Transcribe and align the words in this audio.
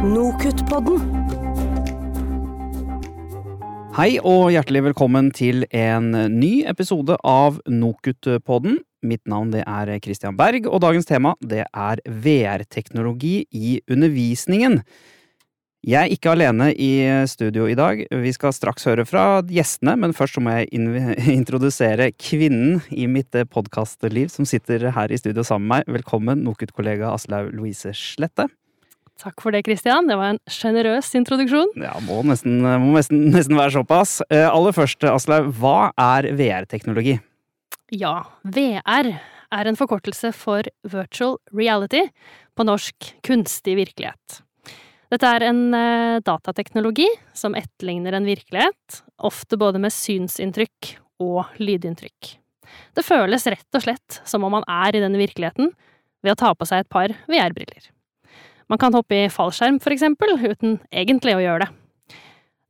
Nokutt-podden. 0.00 1.02
Hei 3.98 4.14
og 4.24 4.46
hjertelig 4.48 4.80
velkommen 4.86 5.26
til 5.36 5.66
en 5.76 6.14
ny 6.32 6.62
episode 6.70 7.18
av 7.20 7.58
Nokutt-podden. 7.68 8.78
Mitt 9.04 9.28
navn 9.28 9.52
er 9.60 9.90
Christian 10.00 10.38
Berg, 10.40 10.64
og 10.72 10.80
dagens 10.86 11.04
tema 11.04 11.34
er 11.44 12.00
VR-teknologi 12.08 13.42
i 13.52 13.74
undervisningen. 13.92 14.78
Jeg 15.84 16.00
er 16.00 16.14
ikke 16.16 16.32
alene 16.32 16.70
i 16.72 17.04
studio 17.28 17.68
i 17.68 17.76
dag. 17.76 18.00
Vi 18.08 18.32
skal 18.32 18.56
straks 18.56 18.88
høre 18.88 19.04
fra 19.04 19.42
gjestene, 19.52 19.98
men 20.00 20.16
først 20.16 20.40
må 20.40 20.56
jeg 20.62 20.80
introdusere 21.40 22.08
kvinnen 22.16 22.80
i 22.88 23.04
mitt 23.04 23.36
podkastliv 23.52 24.32
som 24.32 24.48
sitter 24.48 24.88
her 24.96 25.12
i 25.12 25.20
studio 25.20 25.44
sammen 25.44 25.68
med 25.68 25.84
meg. 25.84 26.00
Velkommen, 26.00 26.40
Nokut-kollega 26.48 27.12
Aslaug 27.12 27.52
Louise 27.52 27.92
Slette. 27.92 28.48
Takk 29.20 29.42
for 29.44 29.52
det, 29.52 29.66
Christian. 29.66 30.06
Det 30.08 30.16
var 30.16 30.32
en 30.32 30.40
sjenerøs 30.48 31.10
introduksjon. 31.18 31.74
Ja, 31.82 31.92
må 32.06 32.22
nesten, 32.24 32.62
må 32.64 32.94
nesten, 32.94 33.26
nesten 33.34 33.58
være 33.58 33.74
såpass. 33.74 34.20
Eh, 34.32 34.46
aller 34.48 34.72
først, 34.76 35.04
Aslaug, 35.04 35.50
hva 35.60 35.90
er 36.00 36.30
VR-teknologi? 36.38 37.18
Ja, 37.92 38.22
VR 38.48 39.10
er 39.50 39.68
en 39.68 39.76
forkortelse 39.76 40.30
for 40.36 40.64
virtual 40.88 41.36
reality, 41.52 42.06
på 42.56 42.64
norsk 42.64 43.12
kunstig 43.26 43.76
virkelighet. 43.78 44.40
Dette 45.10 45.26
er 45.26 45.44
en 45.48 45.62
eh, 45.74 46.22
datateknologi 46.24 47.08
som 47.36 47.56
etterligner 47.58 48.16
en 48.16 48.28
virkelighet, 48.28 49.02
ofte 49.26 49.58
både 49.60 49.82
med 49.82 49.92
synsinntrykk 49.92 50.94
og 51.20 51.60
lydinntrykk. 51.60 52.36
Det 52.96 53.04
føles 53.04 53.48
rett 53.50 53.76
og 53.76 53.84
slett 53.84 54.20
som 54.24 54.46
om 54.46 54.60
man 54.60 54.68
er 54.70 54.94
i 54.94 55.02
denne 55.02 55.20
virkeligheten 55.20 55.74
ved 56.22 56.36
å 56.36 56.40
ta 56.40 56.54
på 56.54 56.68
seg 56.68 56.84
et 56.84 56.92
par 56.92 57.12
VR-briller. 57.28 57.90
Man 58.70 58.78
kan 58.78 58.94
hoppe 58.94 59.24
i 59.24 59.30
fallskjerm, 59.30 59.80
for 59.82 59.90
eksempel, 59.90 60.36
uten 60.38 60.78
egentlig 60.94 61.34
å 61.34 61.42
gjøre 61.42 61.66
det. 61.66 61.72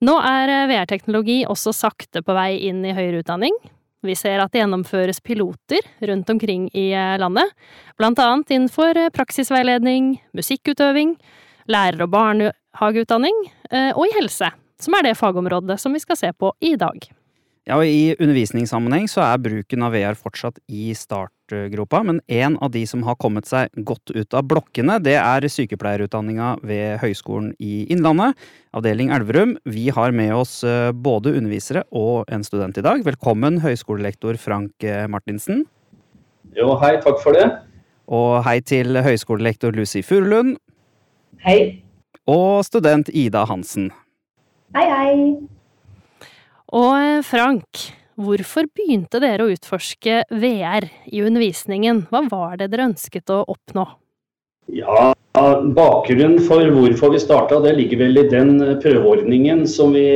Nå 0.08 0.14
er 0.24 0.48
eh, 0.48 0.68
VR-teknologi 0.70 1.42
også 1.44 1.74
sakte 1.76 2.22
på 2.24 2.32
vei 2.32 2.54
inn 2.70 2.80
i 2.88 2.94
høyere 2.96 3.20
utdanning. 3.20 3.52
Vi 4.00 4.14
ser 4.16 4.40
at 4.40 4.54
det 4.54 4.62
gjennomføres 4.62 5.20
piloter 5.20 5.84
rundt 6.08 6.32
omkring 6.32 6.70
i 6.72 6.86
eh, 6.96 7.18
landet, 7.20 7.52
blant 8.00 8.22
annet 8.24 8.56
innenfor 8.56 8.96
praksisveiledning, 9.12 10.14
musikkutøving, 10.32 11.18
lærer- 11.68 12.06
og 12.06 12.14
barnehageutdanning 12.16 13.44
og 13.70 14.02
i 14.08 14.14
helse, 14.16 14.48
som 14.82 14.96
er 14.98 15.06
det 15.06 15.18
fagområdet 15.20 15.76
som 15.78 15.94
vi 15.94 16.00
skal 16.02 16.18
se 16.18 16.32
på 16.34 16.50
i 16.64 16.72
dag. 16.80 17.04
Ja, 17.70 17.76
og 17.78 17.86
I 17.86 18.16
undervisningssammenheng 18.18 19.04
så 19.06 19.20
er 19.22 19.38
bruken 19.38 19.84
av 19.86 19.92
VR 19.94 20.16
fortsatt 20.18 20.56
i 20.66 20.88
startgropa, 20.98 22.00
men 22.02 22.16
en 22.26 22.56
av 22.58 22.72
de 22.74 22.80
som 22.90 23.04
har 23.06 23.14
kommet 23.22 23.46
seg 23.46 23.70
godt 23.86 24.10
ut 24.10 24.34
av 24.34 24.48
blokkene, 24.50 24.96
det 24.98 25.14
er 25.20 25.46
sykepleierutdanninga 25.46 26.56
ved 26.66 26.98
Høgskolen 26.98 27.52
i 27.62 27.84
Innlandet, 27.94 28.34
avdeling 28.74 29.12
Elverum. 29.14 29.52
Vi 29.70 29.86
har 29.94 30.10
med 30.10 30.32
oss 30.34 30.56
både 30.98 31.36
undervisere 31.38 31.84
og 31.94 32.26
en 32.34 32.42
student 32.42 32.82
i 32.82 32.84
dag. 32.88 33.06
Velkommen, 33.06 33.60
høyskolelektor 33.62 34.34
Frank 34.42 34.88
Martinsen. 35.14 35.62
Jo, 36.58 36.74
hei, 36.82 36.96
takk 37.06 37.22
for 37.22 37.38
det. 37.38 37.46
Og 38.10 38.40
hei 38.48 38.56
til 38.66 38.98
høyskolelektor 38.98 39.78
Lucy 39.78 40.02
Furulund. 40.02 40.58
Hei. 41.46 41.86
Og 42.26 42.66
student 42.66 43.14
Ida 43.14 43.46
Hansen. 43.46 43.92
Hei, 44.74 44.90
hei. 44.90 45.14
Og 46.70 47.24
Frank, 47.26 47.88
hvorfor 48.14 48.68
begynte 48.70 49.18
dere 49.22 49.42
å 49.42 49.50
utforske 49.50 50.20
VR 50.30 50.86
i 51.10 51.22
undervisningen? 51.26 52.04
Hva 52.12 52.22
var 52.30 52.60
det 52.60 52.68
dere 52.70 52.92
ønsket 52.92 53.32
å 53.34 53.40
oppnå? 53.50 53.88
Ja, 54.70 55.10
Bakgrunnen 55.34 56.38
for 56.46 56.62
hvorfor 56.70 57.10
vi 57.14 57.22
starta, 57.22 57.58
det 57.64 57.74
ligger 57.74 58.04
vel 58.04 58.22
i 58.22 58.28
den 58.30 58.54
prøveordningen 58.82 59.64
som 59.66 59.96
vi 59.98 60.06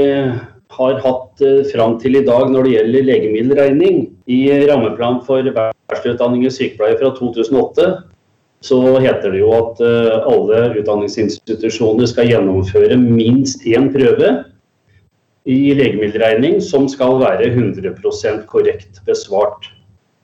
har 0.75 0.97
hatt 1.03 1.43
fram 1.73 1.99
til 2.03 2.21
i 2.21 2.25
dag 2.27 2.47
når 2.51 2.67
det 2.67 2.77
gjelder 2.77 3.09
legemiddelregning. 3.11 4.01
I 4.31 4.41
rammeplan 4.71 5.21
for 5.27 5.43
bachelorutdanning 5.59 6.47
i 6.47 6.55
sykepleie 6.55 6.99
fra 7.03 7.11
2008 7.19 7.91
så 8.65 8.81
heter 9.03 9.35
det 9.35 9.43
jo 9.43 9.51
at 9.59 9.83
alle 10.31 10.65
utdanningsinstitusjoner 10.79 12.09
skal 12.09 12.31
gjennomføre 12.31 12.97
minst 13.03 13.67
én 13.67 13.91
prøve 13.95 14.37
i 15.45 15.75
legemiddelregning 15.77 16.61
som 16.65 16.87
skal 16.89 17.19
være 17.21 17.51
100% 17.53 18.45
korrekt 18.49 19.03
besvart. 19.07 19.69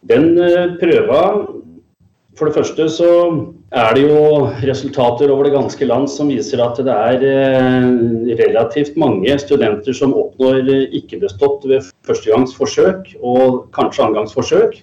Den 0.08 0.32
prøva 0.80 1.46
For 2.38 2.48
det 2.48 2.54
første 2.54 2.86
så 2.88 3.06
er 3.76 3.90
det 3.94 4.04
jo 4.06 4.46
resultater 4.64 5.28
over 5.28 5.44
det 5.44 5.52
ganske 5.52 5.84
land 5.84 6.06
som 6.08 6.30
viser 6.30 6.62
at 6.64 6.78
det 6.80 6.94
er 6.94 7.24
relativt 8.38 8.96
mange 8.96 9.34
studenter 9.42 9.92
som 9.92 10.14
oppnår 10.16 10.70
ikke 10.96 11.20
bestått 11.20 11.66
ved 11.68 11.90
førstegangsforsøk 12.06 13.12
og 13.20 13.66
kanskje 13.76 14.06
annengangsforsøk. 14.06 14.78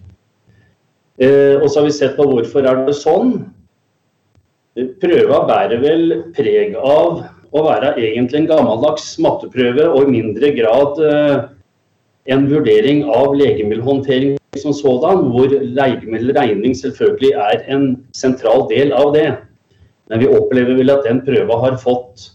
Og 1.18 1.66
så 1.66 1.80
har 1.80 1.88
vi 1.88 1.96
sett 1.98 2.20
på 2.20 2.28
hvorfor 2.30 2.68
er 2.68 2.84
det 2.86 2.98
sånn. 3.00 3.34
Prøva 5.02 5.42
bærer 5.50 5.82
vel 5.82 6.06
preg 6.38 6.78
av 6.78 7.24
å 7.56 7.64
være 7.66 7.94
egentlig 8.02 8.42
en 8.42 8.50
gammeldags 8.50 9.14
matteprøve 9.24 9.88
og 9.92 10.08
i 10.08 10.16
mindre 10.18 10.52
grad 10.58 11.00
en 12.28 12.48
vurdering 12.52 13.06
av 13.08 13.36
legemiddelhåndtering 13.40 14.36
som 14.60 14.74
sådan, 14.76 15.30
hvor 15.32 15.52
legemiddelregning 15.52 16.76
selvfølgelig 16.76 17.34
er 17.40 17.62
en 17.72 17.86
sentral 18.16 18.66
del 18.72 18.92
av 18.96 19.14
det. 19.16 19.28
Men 20.10 20.24
vi 20.24 20.32
opplever 20.32 20.80
vel 20.80 20.92
at 20.92 21.06
den 21.08 21.22
prøva 21.24 21.60
har 21.64 21.78
fått 21.80 22.32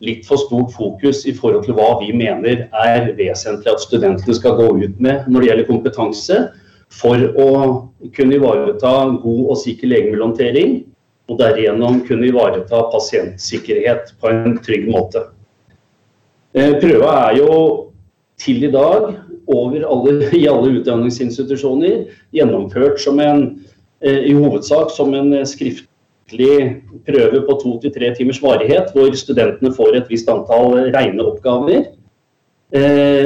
litt 0.00 0.24
for 0.26 0.40
stort 0.40 0.72
fokus 0.72 1.26
i 1.28 1.34
forhold 1.36 1.66
til 1.66 1.76
hva 1.76 1.92
vi 2.00 2.14
mener 2.16 2.66
er 2.70 3.10
vesentlig 3.18 3.74
at 3.74 3.82
studentene 3.84 4.34
skal 4.36 4.56
gå 4.56 4.70
ut 4.80 5.02
med 5.02 5.28
når 5.28 5.42
det 5.42 5.50
gjelder 5.50 5.68
kompetanse, 5.68 6.38
for 6.90 7.22
å 7.38 7.50
kunne 8.16 8.34
ivareta 8.40 8.94
god 9.22 9.42
og 9.44 9.58
sikker 9.60 9.92
legemiddelhåndtering 9.92 10.80
og 11.30 11.38
derigjennom 11.38 12.00
kunne 12.08 12.26
ivareta 12.26 12.82
pasientsikkerhet 12.90 14.16
på 14.18 14.32
en 14.32 14.56
trygg 14.64 14.88
måte. 14.90 15.28
Prøva 16.50 17.12
er 17.28 17.36
jo 17.38 17.52
til 18.40 18.64
i 18.66 18.72
dag 18.72 19.12
alle, 19.50 20.30
i 20.40 20.48
alle 20.50 20.72
utdanningsinstitusjoner 20.80 22.08
gjennomført 22.34 22.98
som 23.02 23.22
en, 23.22 23.46
i 24.02 24.34
hovedsak 24.34 24.90
som 24.96 25.14
en 25.14 25.36
skriftlig 25.46 26.82
prøve 27.06 27.44
på 27.46 27.56
to 27.62 27.76
til 27.84 27.94
tre 27.94 28.10
timers 28.18 28.42
varighet, 28.42 28.90
hvor 28.94 29.14
studentene 29.14 29.74
får 29.76 30.00
et 30.00 30.10
visst 30.10 30.30
antall 30.30 30.90
regneoppgaver. 30.90 31.86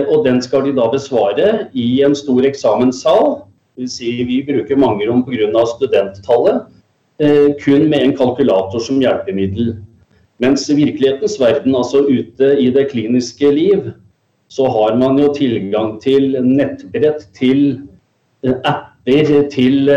Og 0.09 0.25
den 0.25 0.41
skal 0.45 0.65
de 0.65 0.77
da 0.77 0.89
besvare 0.93 1.49
i 1.77 2.03
en 2.05 2.17
stor 2.17 2.45
eksamenssal. 2.49 3.45
Det 3.75 3.85
vil 3.85 3.91
si, 3.93 4.13
vi 4.25 4.41
bruker 4.45 4.81
mange 4.81 5.09
rom 5.09 5.25
pga. 5.27 5.65
studenttallet 5.73 6.74
kun 7.63 7.89
med 7.91 8.01
en 8.03 8.17
kalkulator 8.17 8.83
som 8.83 9.03
hjelpemiddel. 9.03 9.75
Mens 10.43 10.67
i 10.71 10.75
virkelighetens 10.75 11.37
verden, 11.39 11.77
altså 11.79 12.03
ute 12.09 12.57
i 12.59 12.71
det 12.75 12.89
kliniske 12.91 13.51
liv, 13.55 13.93
så 14.51 14.67
har 14.71 14.97
man 14.99 15.19
jo 15.19 15.31
tilgang 15.35 15.95
til 16.03 16.35
nettbrett, 16.43 17.29
til 17.39 17.81
apper, 18.65 19.31
til 19.53 19.91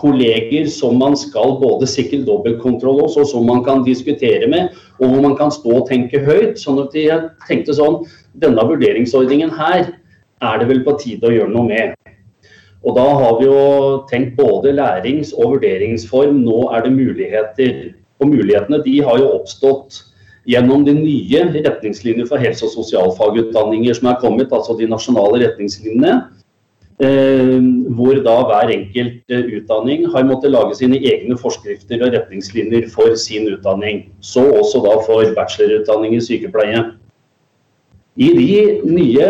kolleger 0.00 0.68
som 0.70 0.98
man 1.00 1.16
skal 1.18 1.56
både 1.62 1.88
sikre 1.88 2.20
dobbeltkontroll 2.26 3.00
hos, 3.04 3.16
og 3.20 3.28
som 3.30 3.46
man 3.48 3.64
kan 3.64 3.84
diskutere 3.86 4.48
med, 4.50 4.76
og 5.00 5.08
hvor 5.08 5.24
man 5.24 5.36
kan 5.38 5.52
stå 5.54 5.80
og 5.80 5.88
tenke 5.88 6.20
høyt. 6.26 6.60
Sånn 6.60 6.82
at 6.82 6.96
jeg 6.96 7.30
tenkte 7.48 7.76
sånn, 7.76 8.02
denne 8.42 8.66
vurderingsordningen 8.66 9.54
her 9.56 9.88
er 10.40 10.60
det 10.60 10.68
vel 10.70 10.84
på 10.84 10.96
tide 11.00 11.28
å 11.28 11.34
gjøre 11.34 11.54
noe 11.54 11.68
med. 11.68 11.99
Og 12.80 12.96
da 12.96 13.04
har 13.04 13.34
vi 13.38 13.48
jo 13.48 14.04
tenkt 14.08 14.38
både 14.38 14.72
lærings- 14.72 15.34
og 15.36 15.56
vurderingsform. 15.56 16.40
Nå 16.46 16.70
er 16.72 16.86
det 16.86 16.92
muligheter. 16.94 17.74
Og 18.20 18.28
mulighetene 18.32 18.80
de 18.84 19.00
har 19.04 19.20
jo 19.20 19.34
oppstått 19.36 20.04
gjennom 20.48 20.84
de 20.86 20.94
nye 20.96 21.42
retningslinjer 21.60 22.28
for 22.28 22.40
helse- 22.40 22.64
og 22.64 22.72
sosialfagutdanninger 22.72 23.94
som 23.94 24.08
er 24.08 24.20
kommet, 24.20 24.52
altså 24.52 24.76
de 24.78 24.88
nasjonale 24.88 25.42
retningslinjene. 25.44 26.22
Hvor 27.00 28.18
da 28.24 28.34
hver 28.48 28.72
enkelt 28.74 29.28
utdanning 29.28 30.08
har 30.12 30.26
måttet 30.28 30.52
lage 30.52 30.76
sine 30.76 30.98
egne 31.00 31.36
forskrifter 31.40 32.02
og 32.04 32.12
retningslinjer 32.16 32.88
for 32.92 33.14
sin 33.16 33.48
utdanning. 33.52 34.10
Så 34.20 34.44
også 34.44 34.82
da 34.84 34.96
for 35.06 35.36
bachelorutdanning 35.36 36.16
i 36.16 36.24
sykepleie. 36.24 36.90
I 38.16 38.28
de 38.36 38.80
nye 38.84 39.28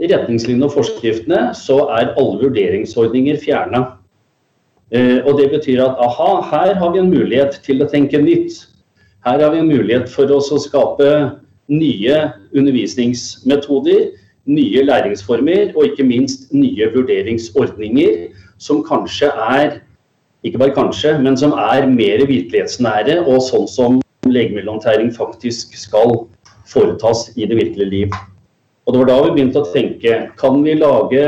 retningslinjene 0.00 0.66
og 0.68 0.74
forskriftene 0.76 1.50
så 1.58 1.84
er 1.94 2.14
alle 2.14 2.40
vurderingsordninger 2.42 3.38
fjernet. 3.42 3.94
Og 4.94 5.38
det 5.40 5.48
betyr 5.50 5.80
at 5.82 5.98
aha, 6.02 6.30
her 6.50 6.74
har 6.78 6.92
vi 6.94 7.00
en 7.00 7.10
mulighet 7.10 7.58
til 7.66 7.82
å 7.82 7.88
tenke 7.90 8.20
nytt. 8.22 8.60
Her 9.26 9.40
har 9.40 9.54
vi 9.54 9.62
en 9.62 9.70
mulighet 9.70 10.10
for 10.12 10.30
oss 10.34 10.52
å 10.54 10.60
skape 10.60 11.08
nye 11.72 12.18
undervisningsmetoder, 12.54 14.10
nye 14.44 14.84
læringsformer 14.84 15.72
og 15.72 15.88
ikke 15.88 16.04
minst 16.04 16.50
nye 16.52 16.90
vurderingsordninger 16.92 18.28
som 18.60 18.84
kanskje 18.84 19.30
er, 19.32 19.78
ikke 20.44 20.60
bare 20.60 20.76
kanskje, 20.76 21.16
men 21.24 21.38
som 21.40 21.56
er 21.56 21.88
mer 21.88 22.26
virkelighetsnære 22.28 23.22
og 23.24 23.40
sånn 23.46 23.66
som 23.70 23.98
legemiddelhåndtering 24.28 25.10
faktisk 25.16 25.72
skal 25.78 26.26
foretas 26.68 27.30
i 27.36 27.48
det 27.48 27.56
virkelige 27.56 27.90
liv. 27.90 28.20
Og 28.84 28.92
det 28.92 29.00
var 29.00 29.10
da 29.10 29.18
vi 29.24 29.34
begynte 29.36 29.62
å 29.62 29.72
tenke 29.72 30.16
kan 30.40 30.58
vi 30.64 30.76
lage 30.76 31.26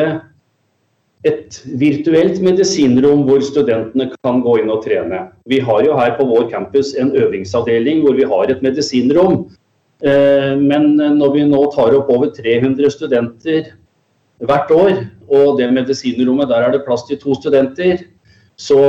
et 1.27 1.57
virtuelt 1.81 2.39
medisinrom 2.45 3.25
hvor 3.27 3.41
studentene 3.43 4.11
kan 4.15 4.43
gå 4.45 4.59
inn 4.61 4.71
og 4.71 4.85
trene. 4.85 5.25
Vi 5.49 5.59
har 5.65 5.83
jo 5.87 5.97
her 5.99 6.15
på 6.19 6.27
vår 6.29 6.51
campus 6.53 6.93
en 7.01 7.15
øvingsavdeling 7.17 8.05
hvor 8.05 8.19
vi 8.19 8.29
har 8.29 8.53
et 8.53 8.63
medisinrom. 8.63 9.47
Eh, 10.05 10.53
men 10.61 10.95
når 10.97 11.33
vi 11.35 11.47
nå 11.49 11.63
tar 11.75 11.97
opp 11.97 12.13
over 12.13 12.31
300 12.37 12.93
studenter 12.93 13.73
hvert 14.45 14.71
år, 14.71 14.99
og 15.33 15.57
det 15.59 15.73
medisinrommet 15.73 16.51
der 16.53 16.67
er 16.67 16.77
det 16.77 16.85
plass 16.87 17.07
til 17.09 17.19
to 17.19 17.35
studenter, 17.39 18.05
så, 18.57 18.81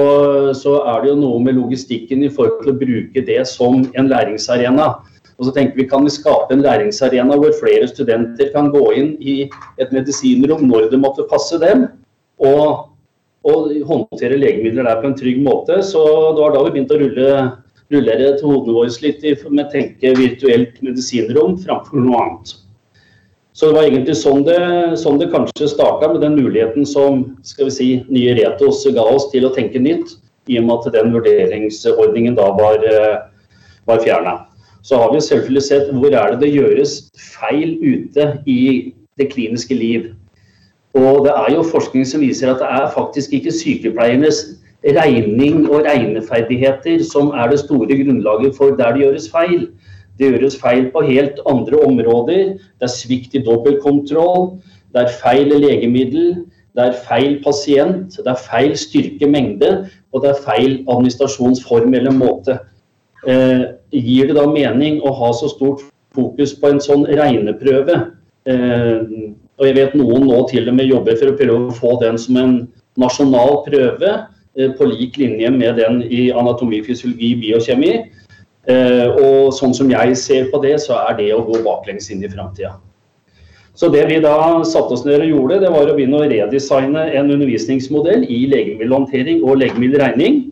så, 0.55 0.77
er 0.87 1.03
det 1.03 1.11
jo 1.11 1.19
noe 1.19 1.39
med 1.43 1.57
logistikken 1.57 2.23
i 2.23 2.31
forhold 2.31 2.61
til 2.61 2.71
å 2.71 2.79
bruke 2.79 3.23
det 3.27 3.41
som 3.49 3.81
en 3.99 4.07
læringsarena. 4.11 4.93
Og 5.37 5.45
så 5.45 5.53
tenker 5.53 5.77
vi 5.77 5.85
kan 5.89 6.05
vi 6.05 6.13
skape 6.13 6.53
en 6.53 6.63
læringsarena 6.65 7.37
hvor 7.37 7.53
flere 7.59 7.87
studenter 7.89 8.49
kan 8.55 8.71
gå 8.73 8.83
inn 8.97 9.13
i 9.21 9.37
et 9.77 9.93
medisinrom 9.93 10.65
når 10.65 10.89
det 10.93 11.01
måtte 11.01 11.27
passe 11.29 11.59
dem, 11.61 11.85
og, 12.41 12.89
og 13.45 13.71
håndtere 13.89 14.39
legemidler 14.41 14.89
der 14.89 15.01
på 15.01 15.11
en 15.11 15.17
trygg 15.17 15.41
måte. 15.45 15.79
Så 15.85 16.03
det 16.33 16.41
var 16.41 16.55
da 16.55 16.63
vi 16.65 16.73
begynte 16.73 16.97
å 16.97 17.01
rulle, 17.03 17.33
rullere 17.93 18.31
hodene 18.41 18.77
våre 18.79 18.95
litt 19.05 19.27
med 19.49 19.67
å 19.67 19.73
tenke 19.73 20.15
virtuelt 20.17 20.81
medisinrom 20.85 21.59
framfor 21.61 22.01
noe 22.01 22.23
annet. 22.23 22.57
Så 23.57 23.69
det 23.69 23.73
var 23.73 23.87
egentlig 23.87 24.13
sånn 24.19 24.43
det, 24.45 24.57
sånn 25.01 25.17
det 25.17 25.31
kanskje 25.33 25.69
starta, 25.71 26.11
med 26.11 26.21
den 26.21 26.35
muligheten 26.37 26.85
som 26.85 27.23
skal 27.45 27.69
vi 27.69 27.73
si, 27.73 27.87
nye 28.05 28.35
Retos 28.37 28.83
ga 28.93 29.01
oss 29.01 29.31
til 29.31 29.47
å 29.47 29.53
tenke 29.53 29.81
nytt, 29.81 30.13
i 30.47 30.59
og 30.59 30.67
med 30.67 30.75
at 30.77 30.93
den 30.93 31.15
vurderingsordningen 31.15 32.37
da 32.37 32.51
var, 32.53 32.85
eh, 32.85 33.17
var 33.89 34.03
fjerna. 34.05 34.35
Så 34.87 34.97
har 35.01 35.11
vi 35.13 35.19
selvfølgelig 35.21 35.63
sett 35.65 35.89
hvor 35.91 36.13
er 36.15 36.31
det 36.31 36.45
det 36.45 36.53
gjøres 36.53 36.93
feil 37.19 37.75
ute 37.83 38.27
i 38.47 38.61
det 39.19 39.27
kliniske 39.33 39.75
liv. 39.75 40.05
Og 40.95 41.25
det 41.25 41.33
er 41.33 41.49
jo 41.57 41.65
forskning 41.67 42.07
som 42.07 42.23
viser 42.23 42.53
at 42.53 42.61
det 42.61 42.69
er 42.71 42.93
faktisk 42.93 43.33
ikke 43.35 43.51
sykepleiernes 43.51 44.39
regning 44.85 45.65
og 45.67 45.83
regneferdigheter 45.85 47.03
som 47.03 47.33
er 47.35 47.51
det 47.51 47.59
store 47.59 47.99
grunnlaget 47.99 48.55
for 48.55 48.77
der 48.79 48.95
det 48.95 49.03
gjøres 49.03 49.27
feil. 49.31 49.67
Det 50.17 50.31
gjøres 50.31 50.57
feil 50.61 50.87
på 50.93 51.03
helt 51.05 51.41
andre 51.49 51.83
områder. 51.85 52.55
Det 52.79 52.87
er 52.87 52.93
svikt 52.93 53.35
i 53.35 53.43
dobbeltkontroll, 53.43 54.55
det 54.95 55.03
er 55.03 55.17
feil 55.21 55.51
legemiddel, 55.51 56.45
det 56.77 56.85
er 56.85 56.97
feil 57.09 57.37
pasient, 57.43 58.17
det 58.17 58.31
er 58.31 58.39
feil 58.49 58.77
styrkemengde, 58.77 59.89
og 60.13 60.23
det 60.23 60.31
er 60.31 60.41
feil 60.45 60.73
administrasjonsform 60.87 61.93
eller 61.93 62.11
måte. 62.11 62.59
Eh, 63.27 63.63
gir 63.91 64.29
det 64.29 64.37
da 64.37 64.45
mening 64.47 65.01
å 65.03 65.11
ha 65.11 65.33
så 65.35 65.49
stort 65.51 65.83
fokus 66.15 66.53
på 66.55 66.71
en 66.71 66.79
sånn 66.83 67.03
regneprøve? 67.09 67.99
Eh, 68.47 69.33
og 69.57 69.67
jeg 69.67 69.75
vet 69.75 69.97
noen 69.99 70.29
nå 70.29 70.39
til 70.47 70.69
og 70.69 70.77
med 70.77 70.87
jobber 70.87 71.17
for 71.19 71.33
å 71.33 71.37
prøve 71.39 71.67
å 71.67 71.75
få 71.75 71.97
den 72.03 72.19
som 72.21 72.39
en 72.39 72.57
nasjonal 72.97 73.63
prøve, 73.65 74.13
eh, 74.55 74.71
på 74.77 74.87
lik 74.87 75.19
linje 75.19 75.51
med 75.51 75.75
den 75.75 76.03
i 76.03 76.29
anatomi, 76.31 76.81
fysiologi, 76.85 77.35
biokjemi. 77.43 77.97
Og 78.67 79.53
sånn 79.55 79.71
som 79.73 79.87
jeg 79.87 80.17
ser 80.19 80.49
på 80.51 80.59
det, 80.59 80.73
så 80.83 80.97
er 81.07 81.13
det 81.15 81.29
å 81.31 81.45
gå 81.47 81.61
baklengs 81.63 82.09
inn 82.11 82.19
i 82.19 82.27
framtida. 82.27 82.73
Så 83.79 83.87
det 83.93 84.09
vi 84.09 84.17
da 84.19 84.61
satte 84.67 84.91
oss 84.91 85.05
ned 85.05 85.21
og 85.21 85.29
gjorde, 85.29 85.61
det 85.61 85.71
var 85.71 85.87
å 85.87 85.95
begynne 85.95 86.19
å 86.19 86.27
redesigne 86.27 87.05
en 87.15 87.31
undervisningsmodell 87.31 88.25
i 88.27 88.41
legemiddelhåndtering 88.51 89.39
og 89.45 89.61
legemiddelregning. 89.61 90.51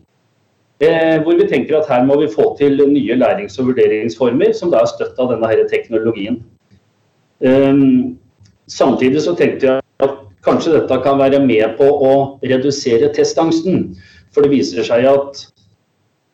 Eh, 0.80 1.16
hvor 1.24 1.38
vi 1.38 1.48
tenker 1.48 1.78
at 1.78 1.88
her 1.88 2.04
må 2.04 2.18
vi 2.20 2.28
få 2.28 2.50
til 2.58 2.82
nye 2.90 3.16
lærings- 3.16 3.58
og 3.60 3.70
vurderingsformer 3.70 4.52
som 4.52 4.70
da 4.70 4.82
er 4.82 4.90
støtta 4.90 5.24
av 5.24 5.32
denne 5.32 5.48
her 5.48 5.64
teknologien. 5.70 6.42
Um, 7.40 8.16
samtidig 8.68 9.22
så 9.24 9.34
tenkte 9.36 9.66
jeg 9.66 9.82
at 10.04 10.14
kanskje 10.44 10.74
dette 10.76 11.00
kan 11.04 11.18
være 11.20 11.40
med 11.44 11.76
på 11.80 11.84
å 11.84 12.14
redusere 12.44 13.12
testangsten. 13.16 13.94
For 14.32 14.44
det 14.44 14.52
viser 14.52 14.84
seg 14.84 15.08
at 15.08 15.46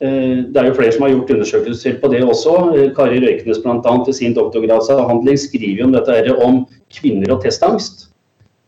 Eh, 0.02 0.38
det 0.50 0.58
er 0.58 0.66
jo 0.66 0.74
flere 0.74 0.92
som 0.94 1.04
har 1.06 1.12
gjort 1.12 1.30
undersøkelser 1.30 2.00
på 2.02 2.08
det 2.10 2.22
også. 2.26 2.54
Eh, 2.74 2.88
Kari 2.96 3.20
Røykenes 3.22 3.60
bl.a. 3.62 3.92
i 4.10 4.14
sin 4.16 4.34
doktorgradsavhandling 4.34 5.38
skriver 5.38 5.84
om 5.86 5.94
dette 5.94 6.16
her 6.16 6.32
om 6.42 6.64
kvinner 6.96 7.36
og 7.36 7.44
testangst. 7.44 8.08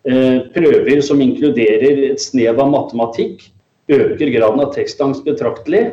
Prøver 0.04 0.98
som 1.00 1.20
inkluderer 1.24 2.02
et 2.10 2.20
snev 2.20 2.58
av 2.60 2.68
matematikk, 2.68 3.46
øker 3.88 4.32
graden 4.32 4.62
av 4.64 4.72
tekstangst 4.74 5.24
betraktelig. 5.26 5.84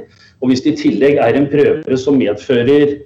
Og 0.41 0.51
hvis 0.51 0.63
det 0.65 0.73
i 0.73 0.81
tillegg 0.85 1.19
er 1.21 1.37
en 1.37 1.49
prøve 1.51 1.97
som 1.99 2.17
medfører 2.19 2.97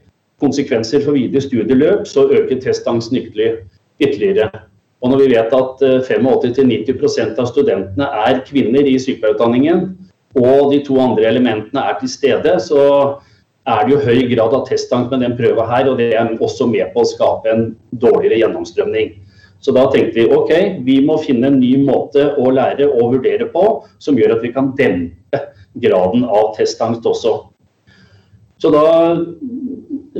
konsekvenser 0.41 1.03
for 1.03 1.15
videre 1.15 1.41
studieløp, 1.41 2.07
så 2.07 2.27
øker 2.29 2.61
testangsten 2.61 3.19
ytterligere. 3.19 4.49
Og 5.01 5.11
når 5.11 5.21
vi 5.21 5.29
vet 5.35 5.53
at 5.53 5.83
85-90% 6.09 7.39
av 7.39 7.47
studentene 7.51 8.07
er 8.25 8.41
kvinner 8.47 8.87
i 8.87 8.97
sykepleierutdanningen, 8.99 9.85
og 10.35 10.71
de 10.73 10.81
to 10.83 10.97
andre 10.99 11.27
elementene 11.29 11.83
er 11.83 11.99
til 11.99 12.11
stede, 12.11 12.55
så 12.59 12.81
er 13.65 13.85
det 13.85 13.93
jo 13.93 14.01
høy 14.03 14.25
grad 14.31 14.53
av 14.53 14.65
testangst 14.67 15.13
med 15.13 15.23
den 15.23 15.37
prøva 15.37 15.65
her, 15.69 15.89
og 15.89 15.99
det 16.01 16.11
er 16.13 16.33
også 16.43 16.67
med 16.69 16.91
på 16.93 17.03
å 17.03 17.09
skape 17.09 17.51
en 17.51 17.69
dårligere 18.01 18.43
gjennomstrømning. 18.43 19.15
Så 19.65 19.73
da 19.73 19.87
tenkte 19.89 20.19
vi 20.19 20.27
ok, 20.29 20.51
vi 20.85 20.99
må 21.01 21.17
finne 21.23 21.49
en 21.49 21.57
ny 21.57 21.71
måte 21.81 22.27
å 22.37 22.51
lære 22.53 22.85
og 22.85 23.15
vurdere 23.15 23.47
på 23.49 23.63
som 23.97 24.17
gjør 24.19 24.35
at 24.35 24.45
vi 24.45 24.53
kan 24.53 24.69
dempe 24.77 25.41
graden 25.81 26.27
av 26.29 26.51
testangst 26.53 27.07
også. 27.09 27.33
Så 28.61 28.69
da 28.71 28.85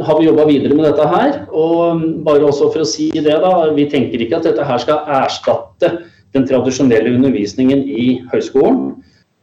har 0.04 0.18
vi 0.20 0.26
jobba 0.26 0.48
videre 0.50 0.74
med 0.76 0.88
dette 0.90 1.06
her. 1.08 1.38
Og 1.54 2.02
bare 2.26 2.50
også 2.50 2.72
for 2.74 2.84
å 2.84 2.90
si 2.90 3.12
det, 3.14 3.38
da. 3.44 3.54
Vi 3.78 3.88
tenker 3.92 4.26
ikke 4.26 4.42
at 4.42 4.50
dette 4.50 4.66
her 4.66 4.82
skal 4.82 5.06
erstatte 5.22 5.94
den 6.36 6.48
tradisjonelle 6.50 7.14
undervisningen 7.16 7.86
i 7.86 8.08
høyskolen. 8.34 8.96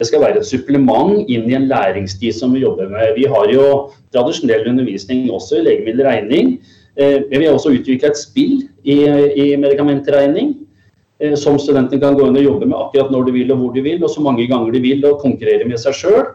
Det 0.02 0.08
skal 0.10 0.24
være 0.24 0.42
et 0.42 0.48
supplement 0.48 1.30
inn 1.30 1.46
i 1.46 1.54
en 1.54 1.68
læringstid 1.70 2.34
som 2.34 2.56
vi 2.56 2.64
jobber 2.64 2.90
med. 2.90 3.14
Vi 3.14 3.28
har 3.30 3.48
jo 3.54 3.66
tradisjonell 4.12 4.66
undervisning 4.66 5.28
også 5.30 5.60
i 5.60 5.66
legemiddelregning. 5.68 6.56
Eh, 6.96 7.22
vi 7.30 7.46
har 7.46 7.54
også 7.54 7.72
utvikla 7.72 8.10
et 8.10 8.20
spill 8.20 8.66
i, 8.84 8.98
i 9.40 9.46
medikamentregning 9.56 10.52
eh, 11.22 11.32
som 11.40 11.56
studentene 11.60 12.00
kan 12.02 12.18
gå 12.18 12.26
inn 12.28 12.36
og 12.36 12.44
jobbe 12.44 12.68
med 12.68 12.76
akkurat 12.76 13.12
når 13.14 13.28
de 13.28 13.36
vil 13.38 13.52
og 13.54 13.62
hvor 13.62 13.72
de 13.76 13.84
vil, 13.86 14.02
og 14.04 14.12
så 14.12 14.24
mange 14.24 14.44
ganger 14.50 14.74
de 14.74 14.82
vil, 14.84 15.06
og 15.08 15.22
konkurrere 15.22 15.68
med 15.68 15.80
seg 15.80 15.96
sjøl. 15.96 16.26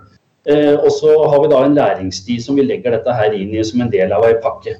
Eh, 0.49 0.73
og 0.73 0.89
så 0.95 1.13
har 1.29 1.43
vi 1.43 1.51
da 1.53 1.61
en 1.65 1.77
læringstid 1.77 2.41
som 2.41 2.57
vi 2.57 2.65
legger 2.65 2.95
dette 2.95 3.13
her 3.19 3.37
inn 3.37 3.53
i 3.53 3.65
som 3.67 3.83
en 3.85 3.93
del 3.93 4.15
av 4.15 4.25
ei 4.25 4.37
pakke. 4.43 4.77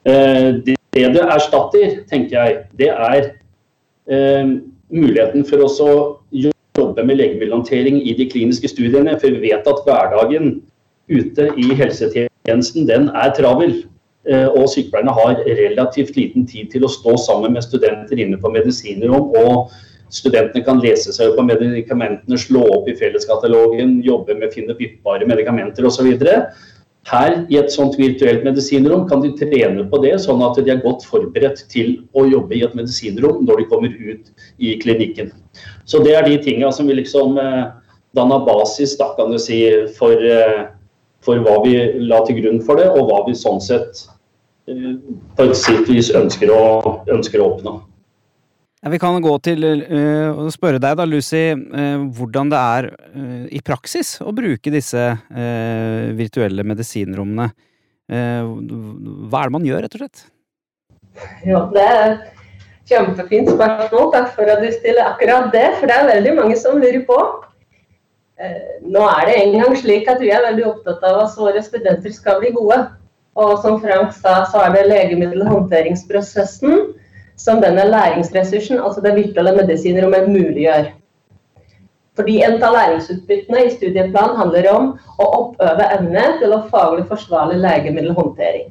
Det 0.00 0.76
det 0.90 1.22
erstatter, 1.22 2.00
tenker 2.10 2.32
jeg, 2.34 2.54
det 2.80 2.88
er 2.88 3.28
muligheten 4.90 5.44
for 5.46 5.62
oss 5.62 5.76
å 5.84 5.92
jobbe 6.32 7.04
med 7.04 7.20
legemiddelhåndtering 7.20 8.00
i 8.00 8.16
de 8.18 8.26
kliniske 8.32 8.72
studiene. 8.72 9.14
For 9.20 9.30
vi 9.30 9.52
vet 9.52 9.68
at 9.70 9.84
hverdagen 9.86 10.56
ute 11.12 11.50
i 11.60 11.68
helsetjenesten 11.78 12.88
den 12.88 13.10
er 13.12 13.30
travel. 13.36 13.76
Eh, 14.30 14.46
og 14.46 14.68
sykepleierne 14.70 15.14
har 15.16 15.40
relativt 15.58 16.14
liten 16.14 16.44
tid 16.46 16.70
til 16.70 16.84
å 16.86 16.92
stå 16.92 17.16
sammen 17.18 17.56
med 17.56 17.66
studenter 17.66 18.20
inne 18.22 18.38
på 18.38 18.52
medisinrom. 18.54 19.32
Og 19.34 19.72
studentene 20.14 20.62
kan 20.66 20.82
lese 20.82 21.14
seg 21.14 21.34
på 21.34 21.46
medikamentene, 21.46 22.38
slå 22.38 22.62
opp 22.76 22.90
i 22.90 22.94
felleskatalogen, 22.98 23.98
jobbe 24.06 24.36
med 24.38 24.50
å 24.50 24.54
finne 24.54 24.76
byttbare 24.78 25.26
medikamenter 25.26 25.88
osv. 25.88 26.12
Her 27.10 27.32
i 27.50 27.56
et 27.56 27.72
sånt 27.72 27.96
virtuelt 27.98 28.44
medisinrom 28.44 29.06
kan 29.08 29.22
de 29.24 29.32
trene 29.38 29.86
på 29.90 30.02
det, 30.04 30.12
sånn 30.22 30.42
at 30.46 30.60
de 30.60 30.70
er 30.70 30.82
godt 30.84 31.06
forberedt 31.08 31.64
til 31.72 31.94
å 32.12 32.26
jobbe 32.28 32.58
i 32.58 32.62
et 32.66 32.76
medisinrom 32.76 33.40
når 33.48 33.62
de 33.62 33.68
kommer 33.72 33.94
ut 33.96 34.30
i 34.60 34.76
klinikken. 34.82 35.32
Så 35.88 36.04
det 36.04 36.14
er 36.14 36.28
de 36.28 36.36
tinga 36.44 36.70
som 36.76 36.86
vi 36.86 37.00
liksom 37.00 37.40
eh, 37.40 37.72
danna 38.14 38.38
basis 38.46 38.94
da, 39.00 39.10
kan 39.16 39.32
du 39.32 39.40
si, 39.42 39.62
for, 39.96 40.12
eh, 40.12 40.68
for, 41.24 41.40
hva 41.42 41.58
vi 41.64 41.74
la 42.04 42.20
til 42.28 42.42
grunn 42.44 42.62
for 42.62 42.78
det, 42.78 42.90
og 42.92 43.08
hva 43.08 43.24
vi 43.26 43.34
sånn 43.38 43.62
sett 43.64 44.04
på 44.66 45.46
et 45.46 45.56
sitt 45.58 45.88
vis 45.88 46.10
ønsker 46.16 46.50
å, 46.52 46.64
ønsker 47.10 47.42
å 47.42 47.52
oppnå. 47.54 47.78
Ja, 48.80 48.88
vi 48.88 48.98
kan 49.00 49.18
gå 49.20 49.32
til 49.44 49.64
uh, 49.66 50.46
spørre 50.48 50.80
deg 50.80 50.94
da, 50.96 51.04
Lucy, 51.04 51.50
uh, 51.52 52.06
hvordan 52.16 52.48
det 52.48 52.60
er 52.60 52.86
uh, 53.12 53.44
i 53.52 53.60
praksis 53.64 54.14
å 54.24 54.32
bruke 54.32 54.72
disse 54.72 55.02
virtuelle 56.16 56.64
medisinrommene. 56.66 57.50
hva 58.10 59.40
er 59.40 59.50
det 59.50 59.54
man 59.54 59.66
gjør, 59.68 59.84
rett 59.84 59.94
og 59.94 60.00
slett? 60.00 60.22
Ja, 61.46 61.60
det 61.70 61.84
er 61.84 62.00
et 62.06 62.88
kjempefint 62.90 63.52
spørsmål. 63.52 64.08
Takk 64.14 64.32
for 64.34 64.50
at 64.50 64.64
du 64.64 64.72
stiller 64.72 65.12
akkurat 65.12 65.52
det, 65.52 65.68
for 65.78 65.86
det 65.86 65.98
er 65.98 66.08
veldig 66.08 66.32
mange 66.40 66.56
som 66.58 66.80
lurer 66.80 67.04
på. 67.06 67.18
Nå 68.90 69.04
er 69.12 69.28
det 69.28 69.36
engang 69.44 69.76
slik 69.78 70.08
at 70.10 70.18
vi 70.24 70.32
er 70.34 70.42
veldig 70.48 70.66
opptatt 70.72 71.04
av 71.06 71.20
at 71.26 71.38
våre 71.38 71.62
studenter 71.62 72.16
skal 72.16 72.40
bli 72.42 72.50
gode. 72.56 72.80
Og 73.40 73.58
som 73.62 73.78
Frank 73.80 74.12
sa, 74.12 74.42
så 74.52 74.60
er 74.66 74.74
det 74.74 74.88
legemiddelhåndteringsprosessen 74.90 76.74
som 77.40 77.62
denne 77.62 77.86
læringsressursen, 77.88 78.80
altså 78.84 79.00
det 79.00 79.14
virtuelle 79.16 79.54
medisinrommet, 79.56 80.28
muliggjør. 80.28 80.90
Fordi 82.18 82.42
en 82.44 82.58
av 82.60 82.74
læringsutbyttene 82.74 83.62
i 83.64 83.70
studieplanen 83.72 84.36
handler 84.36 84.68
om 84.74 84.90
å 85.22 85.28
oppøve 85.38 85.86
evne 85.94 86.24
til 86.42 86.52
å 86.52 86.66
faglig 86.72 87.06
forsvarlig 87.08 87.62
legemiddelhåndtering. 87.62 88.68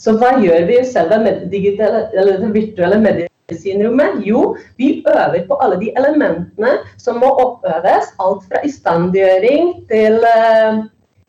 Så 0.00 0.16
hva 0.18 0.32
gjør 0.42 0.64
vi 0.66 0.80
i 0.80 0.88
selve 0.88 1.18
digitale, 1.52 2.08
det 2.16 2.50
virtuelle 2.54 2.98
medisinrommet? 3.04 4.24
Jo, 4.26 4.56
vi 4.80 5.04
øver 5.04 5.44
på 5.46 5.60
alle 5.62 5.78
de 5.82 5.92
elementene 6.00 6.78
som 6.98 7.20
må 7.22 7.30
oppøves. 7.44 8.10
Alt 8.18 8.48
fra 8.48 8.64
istandgjøring 8.66 9.74
til 9.92 10.18
uh, 10.24 10.82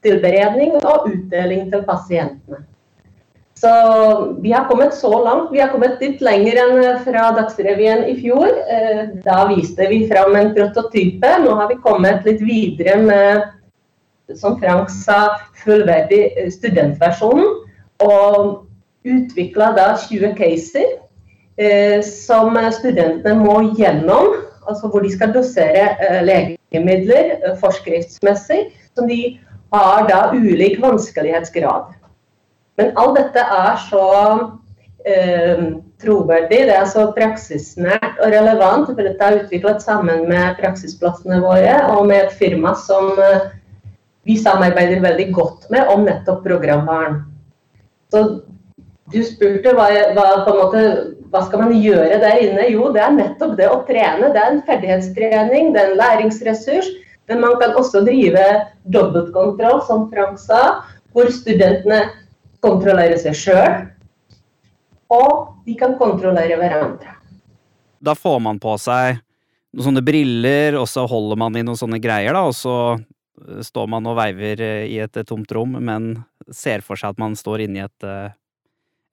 tilberedning 0.08 0.80
og 0.82 1.12
utdeling 1.12 1.68
til 1.70 1.86
pasientene. 1.86 2.64
Så 3.62 4.38
vi 4.42 4.52
har 4.52 4.66
kommet 4.66 4.94
så 4.94 5.24
langt. 5.24 5.50
Vi 5.52 5.60
har 5.60 5.70
kommet 5.70 6.00
litt 6.02 6.22
lenger 6.26 6.58
enn 6.64 6.80
fra 7.06 7.28
Dagsrevyen 7.38 8.08
i 8.10 8.16
fjor. 8.18 8.48
Eh, 8.50 9.02
da 9.22 9.44
viste 9.52 9.86
vi 9.92 10.00
fram 10.10 10.34
en 10.40 10.50
prototype. 10.56 11.34
Nå 11.44 11.54
har 11.60 11.70
vi 11.70 11.78
kommet 11.84 12.26
litt 12.26 12.42
videre 12.42 12.96
med, 13.06 13.44
som 14.34 14.58
Frank 14.58 14.90
sa, 14.90 15.20
fullverdig 15.62 16.24
eh, 16.32 16.50
studentversjonen. 16.50 17.54
Og 18.02 18.66
utvikla 19.06 19.70
da 19.78 19.88
20 20.08 20.34
caser 20.42 20.98
eh, 21.62 22.02
som 22.02 22.58
studentene 22.74 23.38
må 23.44 23.60
gjennom. 23.78 24.40
Altså 24.66 24.90
hvor 24.90 25.06
de 25.06 25.14
skal 25.14 25.38
dosere 25.38 26.26
legemidler 26.26 27.54
forskriftsmessig. 27.62 28.72
Som 28.98 29.06
de 29.06 29.38
har 29.70 30.08
da 30.10 30.24
ulik 30.34 30.82
vanskelighetsgrad. 30.82 32.01
Men 32.82 32.96
alt 32.98 33.18
dette 33.20 33.42
er 33.46 33.76
så 33.86 34.06
eh, 35.06 35.66
troverdig, 36.02 36.64
det 36.66 36.74
er 36.74 36.88
så 36.90 37.04
praksisnært 37.14 38.18
og 38.18 38.32
relevant. 38.34 38.90
For 38.90 39.06
dette 39.06 39.22
er 39.28 39.44
utviklet 39.44 39.84
sammen 39.86 40.24
med 40.30 40.58
praksisplassene 40.58 41.38
våre 41.44 41.76
og 41.94 42.08
med 42.10 42.26
et 42.26 42.38
firma 42.40 42.74
som 42.88 43.14
eh, 43.22 43.52
vi 44.26 44.38
samarbeider 44.42 45.04
veldig 45.04 45.28
godt 45.34 45.68
med 45.74 45.92
om 45.94 46.08
nettopp 46.08 46.42
programvaren. 46.46 47.22
Så 48.14 48.24
du 49.12 49.20
spurte 49.28 49.76
hva, 49.78 49.88
hva, 50.16 50.26
måte, 50.48 50.82
hva, 51.30 51.44
skal 51.46 51.66
man 51.66 51.76
gjøre 51.78 52.18
der 52.22 52.42
inne? 52.42 52.66
Jo, 52.74 52.90
det 52.96 53.04
er 53.06 53.14
nettopp 53.14 53.54
det 53.60 53.70
å 53.70 53.84
trene. 53.86 54.32
Det 54.34 54.42
er 54.42 54.56
en 54.56 54.64
ferdighetstrening, 54.66 55.70
det 55.76 55.84
er 55.84 55.92
en 55.92 56.02
læringsressurs. 56.02 56.90
Men 57.30 57.44
man 57.46 57.60
kan 57.62 57.78
også 57.78 58.02
drive 58.08 58.42
dobbeltkontroll, 58.92 59.84
som 59.86 60.10
Frank 60.12 60.42
sa, 60.42 60.82
hvor 61.14 61.30
studentene 61.32 62.08
kontrollere 62.62 63.18
seg 63.20 63.38
sjøl, 63.38 63.82
og 65.12 65.66
de 65.66 65.76
kan 65.80 65.98
kontrollere 66.00 66.60
hverandre. 66.60 67.18
Da 68.02 68.16
får 68.18 68.40
man 68.42 68.62
på 68.62 68.78
seg 68.82 69.20
noen 69.72 69.88
sånne 69.88 70.04
briller, 70.04 70.78
og 70.80 70.88
så 70.90 71.06
holder 71.08 71.40
man 71.40 71.56
i 71.56 71.64
noen 71.66 71.80
sånne 71.80 72.02
greier, 72.04 72.36
da, 72.36 72.44
og 72.50 72.56
så 72.58 72.76
eh, 72.96 73.62
står 73.66 73.90
man 73.92 74.08
og 74.10 74.18
veiver 74.20 74.64
eh, 74.66 74.88
i 74.92 75.00
et 75.04 75.22
tomt 75.28 75.52
rom, 75.56 75.78
men 75.80 76.14
ser 76.52 76.84
for 76.86 77.00
seg 77.00 77.16
at 77.16 77.22
man 77.22 77.38
står 77.40 77.66
inne 77.68 77.80
i 77.80 77.86
et, 77.86 78.08
eh, 78.08 78.34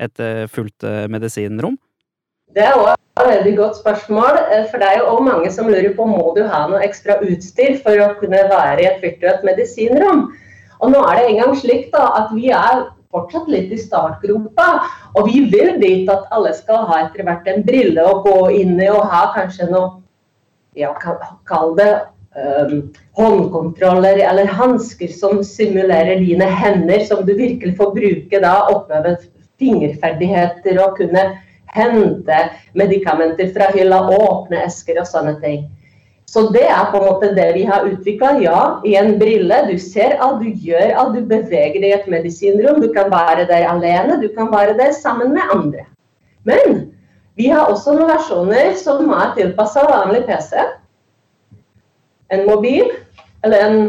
et 0.08 0.24
fullt 0.50 0.86
medisinrom? 1.10 1.76
Det 2.56 2.64
er 2.64 2.74
også 2.78 2.96
et 2.96 3.28
veldig 3.28 3.54
godt 3.58 3.78
spørsmål. 3.80 4.38
For 4.70 4.80
det 4.80 4.86
er 4.88 5.00
jo 5.00 5.08
også 5.10 5.24
mange 5.26 5.50
som 5.52 5.68
lurer 5.68 5.90
på 5.94 6.06
må 6.08 6.30
du 6.36 6.44
ha 6.48 6.62
noe 6.70 6.80
ekstra 6.86 7.18
utstyr 7.26 7.76
for 7.82 7.98
å 8.00 8.12
kunne 8.20 8.44
være 8.48 8.78
i 8.80 8.86
et 8.88 9.02
virtuelt 9.04 9.42
medisinrom. 9.44 10.28
Og 10.78 10.94
nå 10.94 11.02
er 11.10 11.18
det 11.18 11.26
engang 11.32 11.52
slik 11.58 11.90
da, 11.92 12.06
at 12.22 12.32
vi 12.32 12.48
er 12.54 12.86
fortsatt 13.14 13.48
litt 13.52 13.72
i 13.72 13.78
startgropa. 13.80 14.68
Og 15.16 15.30
vi 15.30 15.44
vil 15.52 15.78
dit 15.80 16.10
at 16.12 16.28
alle 16.34 16.52
skal 16.56 16.84
ha 16.90 17.00
etter 17.06 17.26
hvert 17.26 17.48
en 17.48 17.64
brille 17.66 18.04
å 18.04 18.20
gå 18.26 18.36
inn 18.60 18.76
i 18.80 18.90
og 18.92 19.08
ha 19.12 19.28
kanskje 19.36 19.70
noe 19.72 19.96
ja, 20.78 20.92
Kall 21.48 21.74
det 21.78 21.90
um, 22.38 22.92
håndkontroller 23.18 24.20
eller 24.22 24.52
hansker 24.60 25.10
som 25.10 25.42
simulerer 25.44 26.20
dine 26.22 26.46
hender, 26.46 27.02
som 27.08 27.24
du 27.26 27.34
virkelig 27.34 27.74
får 27.80 27.94
bruke 27.96 28.42
da, 28.44 28.54
oppøve 28.70 29.16
fingerferdigheter 29.58 30.78
og 30.84 31.00
kunne 31.00 31.24
hente 31.74 32.38
medikamenter 32.78 33.50
fra 33.56 33.72
hylla, 33.74 34.04
åpne 34.14 34.62
esker 34.68 35.00
og 35.02 35.08
sånne 35.10 35.34
ting. 35.42 35.66
Så 36.28 36.42
det 36.52 36.66
er 36.68 36.90
på 36.92 36.98
en 37.00 37.06
måte 37.06 37.30
det 37.36 37.46
vi 37.56 37.62
har 37.64 37.86
utvikla. 37.88 38.34
Ja, 38.42 38.60
i 38.84 38.94
en 39.00 39.14
brille. 39.20 39.62
Du 39.70 39.78
ser 39.80 40.18
alt, 40.20 40.42
du 40.42 40.66
gjør 40.66 40.92
alt. 41.00 41.14
Du 41.16 41.24
beveger 41.24 41.78
deg 41.80 41.88
i 41.88 41.94
et 41.96 42.10
medisinrom. 42.12 42.82
Du 42.82 42.90
kan 42.92 43.08
være 43.12 43.46
der 43.48 43.64
alene, 43.70 44.18
du 44.20 44.28
kan 44.36 44.52
være 44.52 44.76
der 44.76 44.92
sammen 44.92 45.32
med 45.36 45.54
andre. 45.54 45.86
Men 46.44 46.92
vi 47.38 47.48
har 47.48 47.70
også 47.70 47.94
noen 47.96 48.12
versjoner 48.12 48.74
som 48.76 49.08
er 49.14 49.32
tilpassa 49.38 49.86
vanlig 49.88 50.24
PC. 50.28 50.52
En 52.34 52.44
mobil 52.48 52.90
eller 53.46 53.64
en 53.64 53.80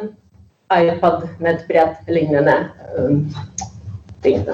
iPad 0.71 1.27
med 1.41 1.57
et 1.57 1.67
bredt 1.67 2.11
lignende 2.13 2.55
um, 2.95 3.23
ting. 4.23 4.45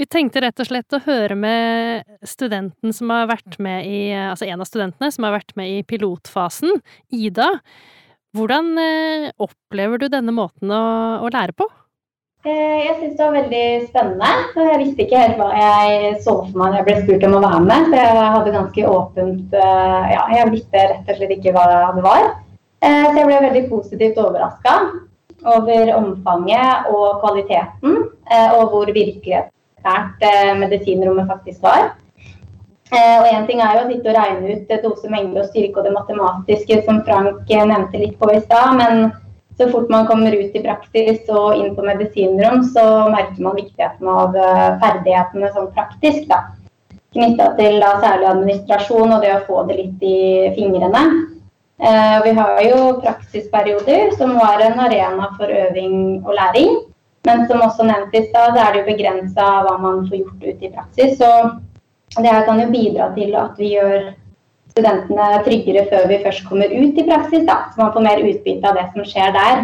Vi 0.00 0.06
tenkte 0.08 0.40
rett 0.40 0.60
og 0.62 0.64
slett 0.64 0.94
å 0.96 1.02
høre 1.04 1.34
med 1.36 2.06
studenten 2.24 2.94
som 2.96 3.10
har 3.12 3.26
vært 3.28 3.58
med 3.60 3.84
i 3.84 3.98
Altså 4.16 4.46
en 4.48 4.62
av 4.64 4.68
studentene 4.68 5.10
som 5.12 5.26
har 5.26 5.34
vært 5.34 5.52
med 5.60 5.68
i 5.68 5.82
pilotfasen, 5.84 6.78
Ida. 7.12 7.50
Hvordan 8.32 8.70
eh, 8.80 9.26
opplever 9.36 10.00
du 10.00 10.06
denne 10.08 10.32
måten 10.32 10.72
å, 10.72 10.80
å 11.20 11.28
lære 11.34 11.52
på? 11.52 11.68
Eh, 12.46 12.78
jeg 12.86 12.96
syns 12.96 13.18
det 13.18 13.26
var 13.26 13.36
veldig 13.42 13.62
spennende. 13.90 14.32
Jeg 14.70 14.80
visste 14.86 15.04
ikke 15.04 15.20
helt 15.20 15.36
hva 15.42 15.50
jeg 15.58 16.16
så 16.24 16.38
for 16.46 16.56
meg 16.62 16.72
da 16.72 16.80
jeg 16.80 16.88
ble 16.88 16.96
spurt 17.02 17.28
om 17.28 17.36
å 17.36 17.44
være 17.44 17.60
med. 17.68 17.92
Så 17.92 18.00
jeg 18.00 18.32
hadde 18.38 18.56
ganske 18.56 18.88
åpent 18.94 19.60
eh, 19.66 20.10
Ja, 20.14 20.26
jeg 20.38 20.56
visste 20.56 20.88
rett 20.94 21.12
og 21.12 21.20
slett 21.20 21.36
ikke 21.36 21.56
hva 21.58 21.68
det 22.00 22.08
var. 22.08 22.26
Så 22.80 23.20
jeg 23.20 23.28
ble 23.28 23.44
veldig 23.50 23.66
positivt 23.68 24.24
overraska 24.24 24.80
over 25.44 25.96
omfanget 26.00 26.88
og 26.88 27.20
kvaliteten, 27.20 28.04
og 28.56 28.62
hvor 28.72 28.88
virkeligheten 28.88 29.52
nært 29.86 30.26
eh, 30.26 30.52
medisinrommet 30.58 31.30
faktisk 31.30 31.64
var. 31.64 31.94
Eh, 32.90 33.16
og 33.20 33.26
Én 33.30 33.46
ting 33.48 33.62
er 33.62 33.78
jo 33.78 33.86
å 33.86 33.88
sitte 33.90 34.10
og 34.10 34.18
regne 34.18 34.54
ut 34.54 34.74
dose, 34.84 35.10
mengde 35.12 35.42
og 35.42 35.50
styrke 35.50 35.80
og 35.80 35.88
det 35.88 35.94
matematiske, 35.94 36.80
som 36.86 37.02
Frank 37.06 37.50
eh, 37.50 37.66
nevnte 37.72 38.02
litt 38.02 38.16
på 38.20 38.30
i 38.34 38.40
stad. 38.42 38.76
Men 38.80 39.10
så 39.58 39.68
fort 39.70 39.90
man 39.92 40.08
kommer 40.08 40.34
ut 40.34 40.54
i 40.56 40.64
praksis 40.64 41.26
og 41.28 41.58
inn 41.58 41.74
på 41.76 41.84
medisinrom, 41.84 42.62
så 42.74 42.84
merker 43.12 43.44
man 43.44 43.58
viktigheten 43.58 44.08
av 44.08 44.38
ferdighetene 44.80 45.50
sånn 45.52 45.68
praktisk. 45.76 46.24
da. 46.30 46.46
Knytta 47.12 47.50
til 47.58 47.76
da, 47.82 47.96
særlig 48.00 48.30
administrasjon 48.30 49.12
og 49.16 49.20
det 49.24 49.34
å 49.34 49.44
få 49.48 49.66
det 49.68 49.76
litt 49.82 50.06
i 50.06 50.20
fingrene. 50.56 51.02
Eh, 51.82 52.22
vi 52.24 52.32
har 52.36 52.62
jo 52.62 53.00
praksisperioder, 53.00 54.10
som 54.16 54.34
var 54.36 54.60
en 54.60 54.80
arena 54.80 55.30
for 55.38 55.48
øving 55.48 56.20
og 56.26 56.34
læring. 56.34 56.74
Men 57.28 57.44
som 57.48 57.60
også 57.60 57.84
nevnt 57.84 58.14
i 58.16 58.24
stad, 58.28 58.54
så 58.54 58.62
er 58.62 58.72
det 58.72 58.80
jo 58.82 58.92
begrensa 58.92 59.48
hva 59.66 59.76
man 59.80 60.06
får 60.08 60.22
gjort 60.22 60.46
ute 60.46 60.66
i 60.66 60.72
praksis. 60.72 61.18
Så 61.20 61.28
det 62.16 62.30
her 62.30 62.46
kan 62.46 62.62
jo 62.62 62.70
bidra 62.72 63.10
til 63.16 63.36
at 63.38 63.60
vi 63.60 63.74
gjør 63.74 64.08
studentene 64.70 65.42
tryggere 65.44 65.84
før 65.90 66.08
vi 66.10 66.22
først 66.24 66.46
kommer 66.48 66.72
ut 66.72 66.98
i 66.98 67.06
praksis. 67.06 67.44
Da. 67.46 67.58
Så 67.70 67.82
man 67.82 67.92
får 67.94 68.06
mer 68.06 68.24
utbytte 68.24 68.70
av 68.70 68.80
det 68.80 68.88
som 68.94 69.06
skjer 69.12 69.36
der. 69.36 69.62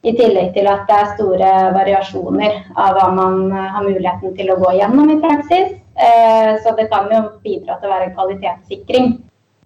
I 0.00 0.14
tillegg 0.16 0.54
til 0.54 0.68
at 0.70 0.86
det 0.88 0.96
er 0.96 1.10
store 1.12 1.48
variasjoner 1.76 2.54
av 2.72 2.94
hva 2.96 3.08
man 3.12 3.50
har 3.52 3.84
muligheten 3.84 4.32
til 4.36 4.48
å 4.48 4.56
gå 4.62 4.72
gjennom 4.78 5.12
i 5.12 5.18
praksis. 5.20 5.74
Eh, 6.00 6.52
så 6.64 6.72
det 6.78 6.88
kan 6.92 7.10
jo 7.12 7.26
bidra 7.44 7.76
til 7.76 7.90
å 7.90 7.92
være 7.92 8.08
en 8.08 8.14
kvalitetssikring 8.16 9.10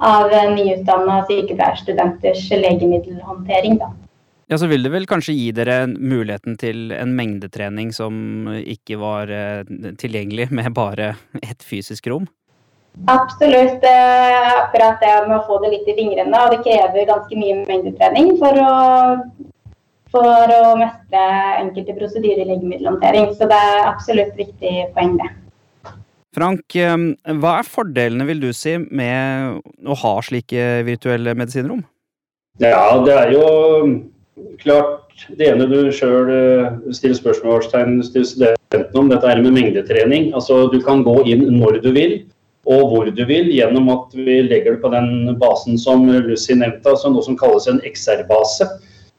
av 0.02 0.34
nyutdanna 0.56 1.20
sykepleierstudenters 1.28 2.48
legemiddelhåndtering. 2.50 3.78
Da. 3.78 3.92
Ja, 4.46 4.58
så 4.60 4.68
vil 4.68 4.84
det 4.84 4.92
vel 4.92 5.06
kanskje 5.08 5.32
gi 5.36 5.50
dere 5.56 5.84
muligheten 5.88 6.58
til 6.60 6.92
en 6.92 7.14
mengdetrening 7.16 7.94
som 7.96 8.48
ikke 8.60 8.98
var 9.00 9.32
eh, 9.32 9.62
tilgjengelig 10.00 10.50
med 10.52 10.74
bare 10.76 11.14
ett 11.40 11.64
fysisk 11.64 12.10
rom? 12.12 12.26
Absolutt. 13.10 13.82
Akkurat 13.84 15.00
det 15.00 15.14
med 15.28 15.38
å 15.38 15.46
få 15.48 15.58
det 15.64 15.72
litt 15.72 15.88
i 15.88 15.96
fingrene. 15.96 16.42
Og 16.44 16.52
det 16.52 16.60
krever 16.66 17.08
ganske 17.08 17.40
mye 17.40 17.64
mengdetrening 17.66 18.34
for 18.42 18.60
å, 18.60 18.74
for 20.14 20.54
å 20.58 20.60
mestre 20.78 21.24
enkelte 21.62 21.96
prosedyrer 21.96 22.44
i 22.44 22.50
legemiddelhåndtering. 22.52 23.32
Så 23.34 23.48
det 23.50 23.58
er 23.58 23.88
absolutt 23.88 24.36
viktig 24.38 24.76
poeng, 24.94 25.16
det. 25.22 25.32
Frank, 26.34 26.76
eh, 26.76 26.96
hva 27.40 27.58
er 27.62 27.70
fordelene, 27.70 28.28
vil 28.28 28.44
du 28.44 28.52
si, 28.52 28.76
med 28.76 29.60
å 29.86 29.98
ha 30.04 30.16
slike 30.26 30.84
virtuelle 30.86 31.34
medisinrom? 31.38 31.84
Ja, 32.62 32.92
det 33.02 33.14
er 33.18 33.32
jo 33.34 33.46
klart 34.62 35.26
det 35.38 35.48
ene 35.52 35.66
du 35.70 35.92
sjøl 35.94 36.30
eh, 36.34 36.78
stiller 36.94 37.18
spørsmålstegn 37.18 38.00
til 38.14 38.26
studentene 38.26 39.00
om, 39.00 39.10
dette 39.12 39.30
er 39.30 39.42
med 39.42 39.54
mengdetrening. 39.54 40.32
Altså 40.34 40.66
Du 40.72 40.80
kan 40.82 41.04
gå 41.06 41.20
inn 41.30 41.46
når 41.58 41.80
du 41.84 41.92
vil 41.94 42.22
og 42.64 42.88
hvor 42.88 43.08
du 43.12 43.24
vil, 43.28 43.50
gjennom 43.52 43.90
at 43.92 44.14
vi 44.16 44.38
legger 44.46 44.76
det 44.76 44.80
på 44.80 44.88
den 44.92 45.34
basen 45.40 45.76
som 45.76 46.06
Lucy 46.08 46.54
nevnte, 46.56 46.94
altså 46.94 47.10
noe 47.12 47.24
som 47.26 47.36
kalles 47.36 47.68
en 47.68 47.82
XR-base. 47.84 48.68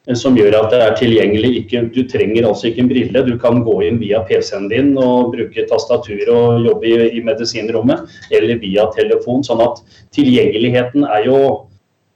Eh, 0.07 0.17
som 0.17 0.38
gjør 0.38 0.57
at 0.60 0.74
det 0.74 0.81
er 0.81 0.98
tilgjengelig. 1.00 1.51
Ikke, 1.62 1.84
du 1.93 2.01
trenger 2.10 2.48
altså 2.50 2.69
ikke 2.69 2.84
en 2.86 2.89
brille. 2.89 3.25
Du 3.27 3.36
kan 3.41 3.62
gå 3.65 3.77
inn 3.86 4.01
via 4.01 4.24
PC-en 4.25 4.69
din 4.72 4.93
og 4.98 5.34
bruke 5.36 5.67
tastatur 5.69 6.25
og 6.34 6.65
jobbe 6.65 6.89
i, 6.89 6.98
i 7.19 7.24
medisinrommet, 7.25 8.17
eller 8.34 8.62
via 8.62 8.89
telefon. 8.98 9.45
Sånn 9.45 9.63
at 9.65 9.81
tilgjengeligheten 10.17 11.05
er 11.05 11.29
jo 11.29 11.39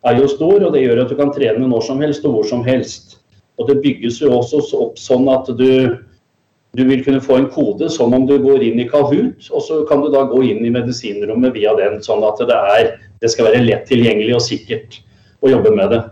er 0.08 0.20
jo 0.20 0.28
stor, 0.32 0.62
og 0.64 0.76
det 0.76 0.84
gjør 0.86 1.04
at 1.04 1.12
du 1.12 1.18
kan 1.20 1.32
trene 1.36 1.68
når 1.68 1.88
som 1.88 2.04
helst 2.04 2.28
og 2.28 2.38
hvor 2.38 2.48
som 2.48 2.64
helst. 2.68 3.18
Og 3.60 3.68
det 3.68 3.82
bygges 3.84 4.22
jo 4.22 4.32
også 4.38 4.62
opp 4.80 5.00
sånn 5.00 5.28
at 5.32 5.50
du, 5.60 5.98
du 6.78 6.84
vil 6.88 7.04
kunne 7.04 7.24
få 7.24 7.40
en 7.40 7.50
kode 7.52 7.90
som 7.92 8.16
om 8.16 8.28
du 8.30 8.38
går 8.40 8.64
inn 8.70 8.80
i 8.80 8.88
Kahoot, 8.88 9.50
og 9.52 9.66
så 9.66 9.82
kan 9.90 10.04
du 10.04 10.12
da 10.14 10.24
gå 10.32 10.44
inn 10.48 10.64
i 10.64 10.72
medisinrommet 10.74 11.58
via 11.58 11.76
den, 11.80 12.00
sånn 12.06 12.24
at 12.28 12.40
det, 12.48 12.62
er, 12.80 12.94
det 13.20 13.34
skal 13.34 13.50
være 13.50 13.66
lett 13.66 13.90
tilgjengelig 13.90 14.38
og 14.38 14.46
sikkert 14.48 15.02
å 15.44 15.52
jobbe 15.52 15.76
med 15.76 15.92
det. 15.96 16.04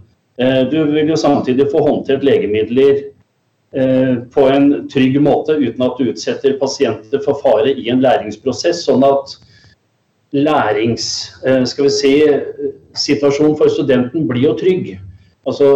Eh, 0.43 0.61
du 0.71 0.81
vil 0.91 1.13
jo 1.13 1.19
samtidig 1.19 1.69
få 1.71 1.81
håndtert 1.87 2.25
legemidler 2.27 2.99
eh, 3.73 4.13
på 4.33 4.47
en 4.51 4.69
trygg 4.91 5.15
måte 5.23 5.55
uten 5.57 5.87
at 5.87 5.97
du 5.97 6.11
utsetter 6.11 6.59
pasienter 6.59 7.23
for 7.23 7.39
fare 7.41 7.71
i 7.71 7.87
en 7.93 8.03
læringsprosess. 8.03 8.83
sånn 8.85 9.07
at 9.07 9.39
lærings... 10.35 11.33
Eh, 11.45 11.63
skal 11.65 11.87
vi 11.87 11.93
si, 11.93 12.13
situasjonen 12.97 13.57
for 13.59 13.71
studenten 13.71 14.27
blir 14.27 14.49
jo 14.49 14.53
trygg. 14.59 14.93
Altså, 15.47 15.67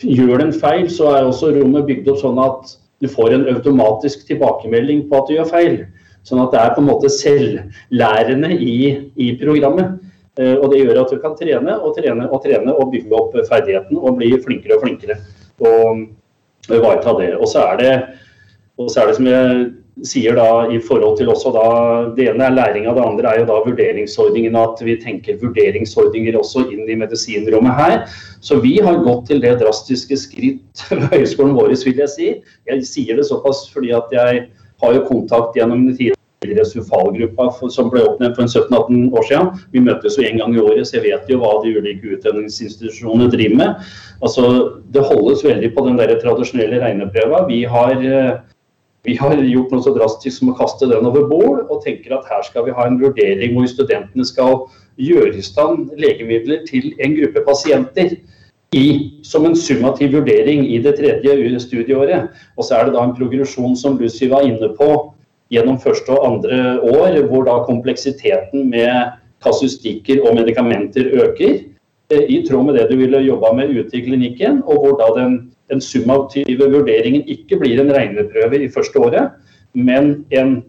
gjør 0.00 0.44
en 0.44 0.52
feil, 0.54 0.86
så 0.90 1.10
er 1.12 1.26
også 1.26 1.52
rommet 1.56 1.88
bygd 1.88 2.08
opp 2.12 2.20
sånn 2.22 2.38
at 2.42 2.76
du 3.02 3.08
får 3.10 3.34
en 3.34 3.48
automatisk 3.52 4.26
tilbakemelding 4.28 5.06
på 5.08 5.18
at 5.18 5.28
du 5.28 5.36
gjør 5.36 5.50
feil. 5.50 5.80
Sånn 6.26 6.42
at 6.42 6.52
det 6.54 6.60
er 6.60 6.74
på 6.76 6.82
en 6.82 6.90
måte 6.90 7.10
selvlærende 7.12 8.52
i, 8.54 8.78
i 9.16 9.32
programmet. 9.40 9.98
Uh, 10.38 10.54
og 10.60 10.70
det 10.70 10.84
gjør 10.84 11.00
at 11.02 11.10
du 11.10 11.18
kan 11.18 11.34
trene 11.34 11.74
og 11.82 11.96
trene 11.96 12.28
og 12.30 12.44
trene 12.44 12.70
og 12.70 12.92
bygge 12.92 13.16
opp 13.16 13.32
ferdigheten 13.48 13.98
og 13.98 14.20
bli 14.20 14.30
flinkere 14.38 14.76
og 14.76 14.84
flinkere. 14.84 15.18
Og 15.58 16.04
ivareta 16.68 17.14
det. 17.18 17.32
Og 17.38 17.48
så 17.50 17.64
er 17.72 17.80
det, 17.80 17.92
og 18.78 18.90
så 18.92 19.02
er 19.02 19.10
det 19.10 19.16
som 19.18 19.30
jeg 19.30 19.64
sier 20.06 20.36
da 20.38 20.66
i 20.70 20.78
forhold 20.82 21.16
til 21.18 21.30
også 21.32 21.52
da 21.54 21.68
Det 22.16 22.28
ene 22.30 22.46
er 22.46 22.54
læringa, 22.54 22.94
det 22.94 23.04
andre 23.04 23.32
er 23.32 23.40
jo 23.40 23.46
da 23.48 23.58
vurderingsordningen. 23.66 24.56
At 24.56 24.82
vi 24.84 24.96
tenker 25.02 25.40
vurderingsordninger 25.42 26.38
også 26.38 26.66
inn 26.72 26.88
i 26.88 26.98
medisinrommet 26.98 27.74
her. 27.78 27.96
Så 28.40 28.60
vi 28.62 28.78
har 28.84 29.02
gått 29.04 29.26
til 29.30 29.42
det 29.42 29.58
drastiske 29.62 30.16
skritt 30.16 30.84
ved 30.90 31.08
høyskolen 31.14 31.56
vår, 31.58 31.74
vil 31.84 32.04
jeg 32.04 32.14
si. 32.14 32.30
Jeg 32.68 32.86
sier 32.86 33.18
det 33.18 33.26
såpass 33.26 33.66
fordi 33.72 33.92
at 33.96 34.14
jeg 34.14 34.46
har 34.82 34.94
jo 34.94 35.06
kontakt 35.08 35.56
gjennom 35.58 35.88
den 35.88 35.96
tidligere 35.98 36.66
SUFAL-gruppa 36.70 37.48
som 37.74 37.88
ble 37.90 38.04
oppnevnt 38.06 38.36
for 38.38 38.46
17-18 38.46 39.08
år 39.10 39.24
siden. 39.26 39.48
Vi 39.74 39.82
møtes 39.82 40.18
jo 40.18 40.26
en 40.26 40.38
gang 40.38 40.54
i 40.54 40.60
året, 40.62 40.86
så 40.86 40.98
jeg 40.98 41.08
vet 41.08 41.32
jo 41.32 41.40
hva 41.42 41.56
de 41.64 41.74
ulike 41.74 42.14
utdanningsinstitusjonene 42.14 43.30
driver 43.32 43.58
med. 43.58 43.88
Altså, 44.22 44.44
Det 44.94 45.02
holdes 45.02 45.42
veldig 45.44 45.72
på 45.74 45.86
den 45.88 45.98
der 45.98 46.14
tradisjonelle 46.22 46.78
regneprøva. 46.84 47.46
Vi 47.50 47.64
har 47.64 47.98
eh, 47.98 48.38
vi 49.08 49.16
har 49.16 49.40
gjort 49.40 49.72
noe 49.72 49.84
så 49.84 49.94
drastisk 49.96 50.40
som 50.40 50.52
å 50.52 50.56
kaste 50.58 50.88
den 50.90 51.06
over 51.08 51.24
bord, 51.30 51.62
og 51.68 51.84
tenker 51.84 52.18
at 52.18 52.28
her 52.28 52.44
skal 52.44 52.66
vi 52.66 52.74
ha 52.76 52.84
en 52.86 52.98
vurdering 53.00 53.54
hvor 53.56 53.68
studentene 53.70 54.26
skal 54.28 54.66
gjøre 55.00 55.38
i 55.38 55.44
stand 55.44 55.94
legemidler 55.96 56.66
til 56.68 56.90
en 57.00 57.14
gruppe 57.16 57.44
pasienter 57.46 58.18
i, 58.76 58.88
som 59.24 59.46
en 59.48 59.56
summativ 59.56 60.12
vurdering 60.18 60.66
i 60.68 60.80
det 60.84 60.98
tredje 60.98 61.60
studieåret. 61.64 62.34
Og 62.58 62.66
så 62.66 62.76
er 62.76 62.88
det 62.88 62.98
da 62.98 63.06
en 63.06 63.16
progresjon 63.16 63.78
som 63.78 63.96
Lucy 64.00 64.28
var 64.28 64.44
inne 64.44 64.74
på 64.76 64.90
gjennom 65.54 65.80
første 65.80 66.12
og 66.12 66.26
andre 66.28 66.76
år, 66.84 67.22
hvor 67.30 67.46
da 67.48 67.62
kompleksiteten 67.64 68.68
med 68.68 69.16
kasustikker 69.44 70.20
og 70.26 70.36
medikamenter 70.36 71.08
øker. 71.24 71.60
Eh, 72.12 72.24
I 72.28 72.42
tråd 72.44 72.66
med 72.66 72.76
det 72.76 72.88
du 72.90 72.96
ville 73.00 73.24
jobba 73.24 73.54
med 73.56 73.72
ute 73.72 73.96
i 73.96 74.04
klinikken, 74.04 74.62
og 74.66 74.84
hvor 74.84 74.98
da 75.00 75.08
den 75.16 75.38
den 75.68 75.82
summative 75.84 76.70
vurderingen 76.72 77.26
ikke 77.28 77.58
blir 77.60 77.80
en 77.82 77.92
regneprøve 77.94 78.62
i 78.64 78.70
første 78.72 79.00
året, 79.00 79.36
men 79.74 80.24
en 80.34 80.60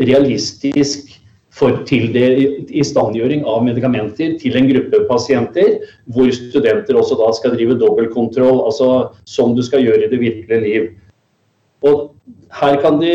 realistisk 0.00 1.16
for 1.50 1.82
istandgjøring 1.90 3.42
av 3.48 3.64
medikamenter 3.66 4.36
til 4.38 4.56
en 4.56 4.68
gruppe 4.70 5.02
pasienter, 5.08 5.80
hvor 6.14 6.30
studenter 6.34 6.96
også 6.96 7.18
da 7.18 7.30
skal 7.36 7.56
drive 7.56 7.78
dobbeltkontroll, 7.80 8.62
altså 8.68 9.10
som 9.26 9.56
du 9.56 9.62
skal 9.66 9.82
gjøre 9.84 10.06
i 10.06 10.12
det 10.12 10.20
virkelige 10.22 10.60
liv. 10.62 10.88
Og 11.82 12.12
her 12.60 12.78
kan 12.82 13.00
de 13.02 13.14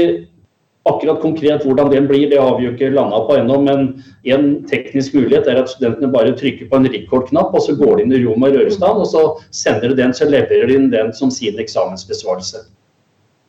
Akkurat 0.86 1.18
konkret 1.22 1.64
hvordan 1.66 1.90
den 1.90 2.08
blir, 2.10 2.28
det 2.30 2.38
har 2.38 2.60
vi 2.60 2.68
jo 2.68 2.74
ikke 2.76 2.92
landa 2.94 3.24
på 3.26 3.40
ennå. 3.40 3.58
Men 3.66 3.88
en 4.30 4.46
teknisk 4.70 5.16
mulighet 5.18 5.50
er 5.50 5.64
at 5.64 5.72
studentene 5.72 6.12
bare 6.14 6.36
trykker 6.38 6.70
på 6.70 6.78
en 6.78 6.90
record-knapp, 6.94 7.56
og 7.58 7.66
så 7.66 7.74
går 7.80 7.98
de 7.98 8.06
inn 8.06 8.14
i 8.14 8.22
rommet 8.22 8.54
og 8.54 8.62
Rørestad, 8.62 9.02
og 9.02 9.10
så 9.10 9.24
sender 9.50 9.90
de 9.90 10.02
den, 10.04 10.14
så 10.14 10.30
leverer 10.30 10.70
de 10.70 10.78
inn 10.78 10.92
den 10.94 11.10
som 11.18 11.34
sin 11.34 11.58
eksamensbesvarelse. 11.62 12.68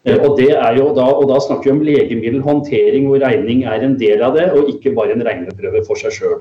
Eh, 0.07 0.23
og, 0.23 0.39
da, 0.39 1.05
og 1.05 1.29
da 1.29 1.39
snakker 1.43 1.69
vi 1.69 1.75
om 1.75 1.85
legemiddelhåndtering 1.85 3.09
hvor 3.11 3.21
regning 3.21 3.65
er 3.67 3.85
en 3.85 3.99
del 4.01 4.23
av 4.23 4.39
det, 4.39 4.49
og 4.55 4.71
ikke 4.73 4.95
bare 4.97 5.17
en 5.17 5.25
regneprøve 5.27 5.83
for 5.89 5.99
seg 5.99 6.15
sjøl. 6.15 6.41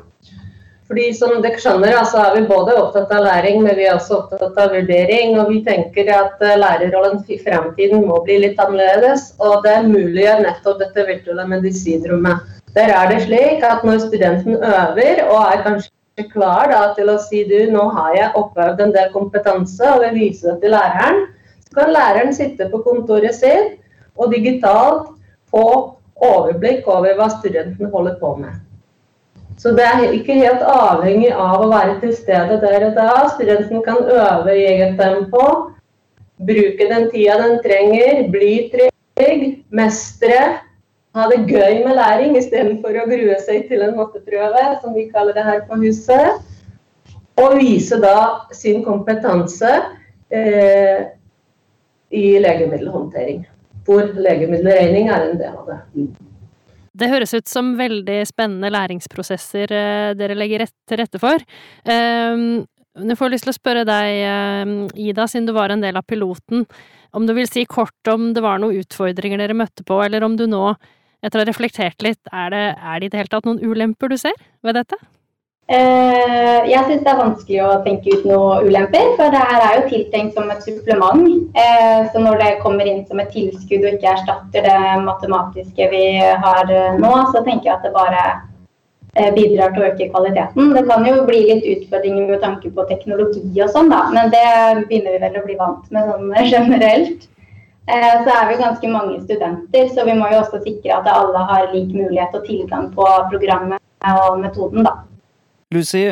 Fordi 0.85 1.05
som 1.17 1.39
dere 1.41 1.57
skjønner, 1.57 1.95
så 2.05 2.19
er 2.27 2.35
vi 2.35 2.41
både 2.49 2.75
opptatt 2.77 3.09
av 3.15 3.23
læring, 3.25 3.63
men 3.65 3.73
vi 3.77 3.87
er 3.87 3.95
også 3.95 4.19
opptatt 4.19 4.59
av 4.61 4.73
vurdering. 4.75 5.33
Og 5.41 5.49
vi 5.49 5.63
tenker 5.65 6.11
at 6.13 6.43
eh, 6.45 6.57
lærerrollen 6.61 7.23
i 7.25 7.39
fremtiden 7.41 8.05
må 8.05 8.19
bli 8.27 8.37
litt 8.43 8.61
annerledes. 8.61 9.31
Og 9.41 9.63
det 9.65 9.73
er 9.79 9.89
mulig 9.89 10.27
nettopp 10.43 10.83
dette 10.83 11.07
virtuelle 11.07 11.47
medisinrommet. 11.49 12.53
Der 12.75 12.91
er 12.93 13.09
det 13.09 13.23
slik 13.23 13.63
at 13.65 13.85
når 13.87 14.03
studenten 14.03 14.59
øver 14.59 15.23
og 15.29 15.39
er 15.41 15.63
kanskje 15.65 16.27
klar 16.31 16.69
da, 16.69 16.81
til 16.97 17.09
å 17.11 17.17
si 17.23 17.41
du, 17.47 17.57
nå 17.71 17.87
har 17.95 18.13
jeg 18.19 18.35
oppøvd 18.39 18.83
en 18.83 18.93
del 18.95 19.09
kompetanse 19.15 19.89
og 19.95 20.03
vil 20.03 20.19
vise 20.19 20.47
det 20.51 20.59
til 20.61 20.75
læreren, 20.75 21.25
så 21.65 21.79
kan 21.79 21.95
læreren 21.95 22.35
sitte 22.35 22.69
på 22.71 22.83
kontoret 22.85 23.35
sitt 23.35 23.79
og 24.19 24.35
digitalt 24.35 25.09
få 25.51 25.65
overblikk 26.23 26.87
over 26.91 27.17
hva 27.17 27.31
studenten 27.39 27.91
holder 27.91 28.19
på 28.19 28.35
med. 28.43 28.64
Så 29.57 29.71
det 29.71 29.85
er 29.87 30.11
ikke 30.13 30.35
helt 30.35 30.63
avhengig 30.67 31.31
av 31.31 31.63
å 31.63 31.69
være 31.71 31.95
til 32.01 32.11
stede 32.15 32.59
der 32.61 32.89
og 32.89 32.97
da. 32.97 33.11
Studenten 33.33 33.83
kan 33.85 34.01
øve 34.03 34.51
i 34.51 34.65
eget 34.67 34.97
tempo, 34.99 35.45
bruke 36.45 36.89
den 36.91 37.07
tida 37.13 37.37
den 37.39 37.61
trenger, 37.63 38.25
bli 38.33 38.53
trygg, 38.73 39.45
mestre. 39.71 40.41
Ha 41.15 41.29
det 41.31 41.45
gøy 41.47 41.85
med 41.85 41.95
læring 41.95 42.35
istedenfor 42.35 42.99
å 42.99 43.07
grue 43.07 43.39
seg 43.45 43.69
til 43.69 43.85
en 43.85 43.95
matteprøve, 43.95 44.65
som 44.81 44.93
vi 44.97 45.07
kaller 45.13 45.37
det 45.37 45.47
her 45.47 45.63
på 45.69 45.79
huset. 45.85 46.43
Og 47.39 47.55
vise 47.59 47.99
da 48.03 48.17
sin 48.55 48.83
kompetanse 48.83 49.71
eh, 50.31 51.07
i 52.11 52.27
legemiddelhåndtering, 52.43 53.41
hvor 53.87 54.11
legemiddelregning 54.27 55.11
er 55.11 55.29
en 55.31 55.39
del 55.39 55.55
av 55.55 55.71
det. 55.71 55.81
Det 56.95 57.09
høres 57.11 57.33
ut 57.35 57.49
som 57.51 57.73
veldig 57.79 58.21
spennende 58.29 58.71
læringsprosesser 58.71 59.73
eh, 59.75 60.13
dere 60.15 60.37
legger 60.37 60.65
til 60.87 61.01
rette 61.01 61.19
for. 61.19 61.43
Ehm, 61.91 62.63
jeg 62.95 63.17
får 63.19 63.33
lyst 63.33 63.47
til 63.47 63.51
å 63.51 63.57
spørre 63.57 63.83
deg, 63.87 64.19
eh, 64.23 64.75
Ida, 65.09 65.25
siden 65.27 65.49
du 65.49 65.55
var 65.57 65.73
en 65.73 65.83
del 65.83 65.99
av 65.99 66.07
piloten, 66.07 66.63
om 67.15 67.27
du 67.27 67.33
vil 67.35 67.49
si 67.51 67.65
kort 67.67 68.11
om 68.11 68.31
det 68.35 68.43
var 68.43 68.61
noen 68.63 68.79
utfordringer 68.79 69.43
dere 69.43 69.57
møtte 69.57 69.83
på, 69.87 69.99
eller 70.05 70.23
om 70.23 70.37
du 70.39 70.45
nå, 70.51 70.63
etter 71.23 71.39
å 71.39 71.43
ha 71.43 71.49
reflektert 71.49 72.03
litt, 72.05 72.21
er 72.31 72.53
det, 72.53 72.63
er 72.79 73.01
det 73.01 73.07
i 73.07 73.11
det 73.11 73.21
hele 73.23 73.33
tatt 73.33 73.47
noen 73.47 73.63
ulemper 73.63 74.11
du 74.11 74.17
ser 74.19 74.35
ved 74.63 74.79
dette? 74.79 74.99
Uh, 75.65 76.61
jeg 76.69 76.85
syns 76.85 76.99
det 77.01 77.09
er 77.09 77.17
vanskelig 77.17 77.61
å 77.65 77.69
tenke 77.81 78.11
ut 78.13 78.25
noen 78.29 78.67
ulemper, 78.67 79.15
for 79.17 79.33
det 79.33 79.39
her 79.49 79.63
er 79.65 79.77
jo 79.79 79.87
tiltenkt 79.89 80.35
som 80.37 80.51
et 80.53 80.61
supplement. 80.61 81.23
Uh, 81.57 82.05
så 82.13 82.21
når 82.21 82.37
det 82.37 82.49
kommer 82.61 82.85
inn 82.85 83.01
som 83.07 83.17
et 83.23 83.31
tilskudd 83.33 83.81
og 83.81 83.95
ikke 83.95 84.11
erstatter 84.11 84.67
det 84.67 84.75
matematiske 85.07 85.87
vi 85.89 86.03
har 86.21 86.69
uh, 86.69 86.99
nå, 87.01 87.13
så 87.33 87.41
tenker 87.47 87.71
jeg 87.71 87.79
at 87.79 87.87
det 87.87 87.95
bare 87.95 88.25
bidrar 89.31 89.71
til 89.71 89.79
å 89.79 89.87
øke 89.87 90.09
kvaliteten. 90.11 90.73
Det 90.75 90.81
kan 90.89 91.05
jo 91.07 91.21
bli 91.23 91.37
litt 91.47 91.67
utfordringer 91.71 92.27
med 92.33 92.41
tanke 92.43 92.67
på 92.75 92.83
teknologi 92.89 93.45
og 93.63 93.71
sånn, 93.71 93.87
da, 93.87 94.01
men 94.11 94.27
det 94.33 94.43
begynner 94.89 95.15
vi 95.15 95.21
vel 95.23 95.39
å 95.39 95.43
bli 95.45 95.55
vant 95.55 95.87
med 95.95 96.09
sånn 96.11 96.33
generelt. 96.51 97.23
Så 97.87 98.35
er 98.35 98.51
vi 98.51 98.59
ganske 98.59 98.91
mange 98.91 99.21
studenter, 99.23 99.87
så 99.95 100.03
vi 100.03 100.19
må 100.19 100.27
jo 100.33 100.43
også 100.43 100.59
sikre 100.67 100.99
at 100.99 101.07
alle 101.15 101.47
har 101.47 101.71
lik 101.71 101.95
mulighet 101.95 102.35
og 102.35 102.43
tilgang 102.43 102.91
på 102.91 103.07
programmet 103.31 103.79
og 104.11 104.41
metoden. 104.43 104.83
da. 104.83 104.97
Lucy, 105.75 106.07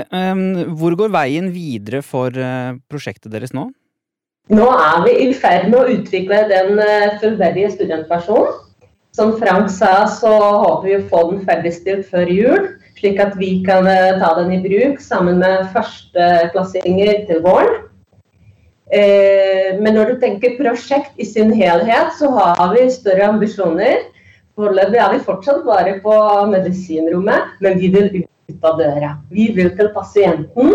hvor 0.77 0.97
går 0.99 1.13
veien 1.13 1.47
videre 1.53 2.03
for 2.05 2.35
eh, 2.35 2.75
prosjektet 2.91 3.31
deres 3.33 3.53
nå? 3.55 3.69
Nå 4.51 4.67
er 4.75 5.03
vi 5.05 5.13
i 5.23 5.31
ferd 5.39 5.69
med 5.71 5.79
å 5.79 5.93
utvikle 5.93 6.41
den 6.49 6.79
eh, 6.83 7.15
fullverdige 7.21 7.71
studentversjonen. 7.77 8.59
Som 9.13 9.35
Frank 9.37 9.69
sa, 9.69 10.07
så 10.09 10.31
håper 10.33 10.87
vi 10.87 10.95
å 10.97 11.07
få 11.11 11.19
den 11.29 11.43
ferdigstilt 11.45 12.07
før 12.09 12.31
jul, 12.33 12.63
slik 12.97 13.19
at 13.21 13.37
vi 13.37 13.59
kan 13.65 13.87
eh, 13.87 14.17
ta 14.19 14.33
den 14.39 14.51
i 14.55 14.61
bruk 14.63 14.99
sammen 15.05 15.39
med 15.43 15.69
førsteklassinger 15.75 17.23
til 17.29 17.43
våren. 17.45 17.81
Men 18.93 19.95
når 19.95 20.11
du 20.11 20.17
tenker 20.21 20.57
prosjekt 20.59 21.15
i 21.17 21.25
sin 21.25 21.49
helhet, 21.55 22.11
så 22.19 22.27
har 22.35 22.75
vi 22.75 22.83
større 22.93 23.25
ambisjoner. 23.31 24.03
Foreløpig 24.53 24.99
er 25.01 25.15
vi 25.15 25.23
fortsatt 25.25 25.63
bare 25.65 25.95
på 26.03 26.13
medisinrommet, 26.51 27.55
men 27.63 27.79
vi 27.79 27.89
vil 27.95 28.11
ut 28.53 28.67
av 28.69 28.77
døra. 28.79 29.15
Vi 29.33 29.49
vil 29.57 29.73
til 29.77 29.89
pasienten, 29.95 30.71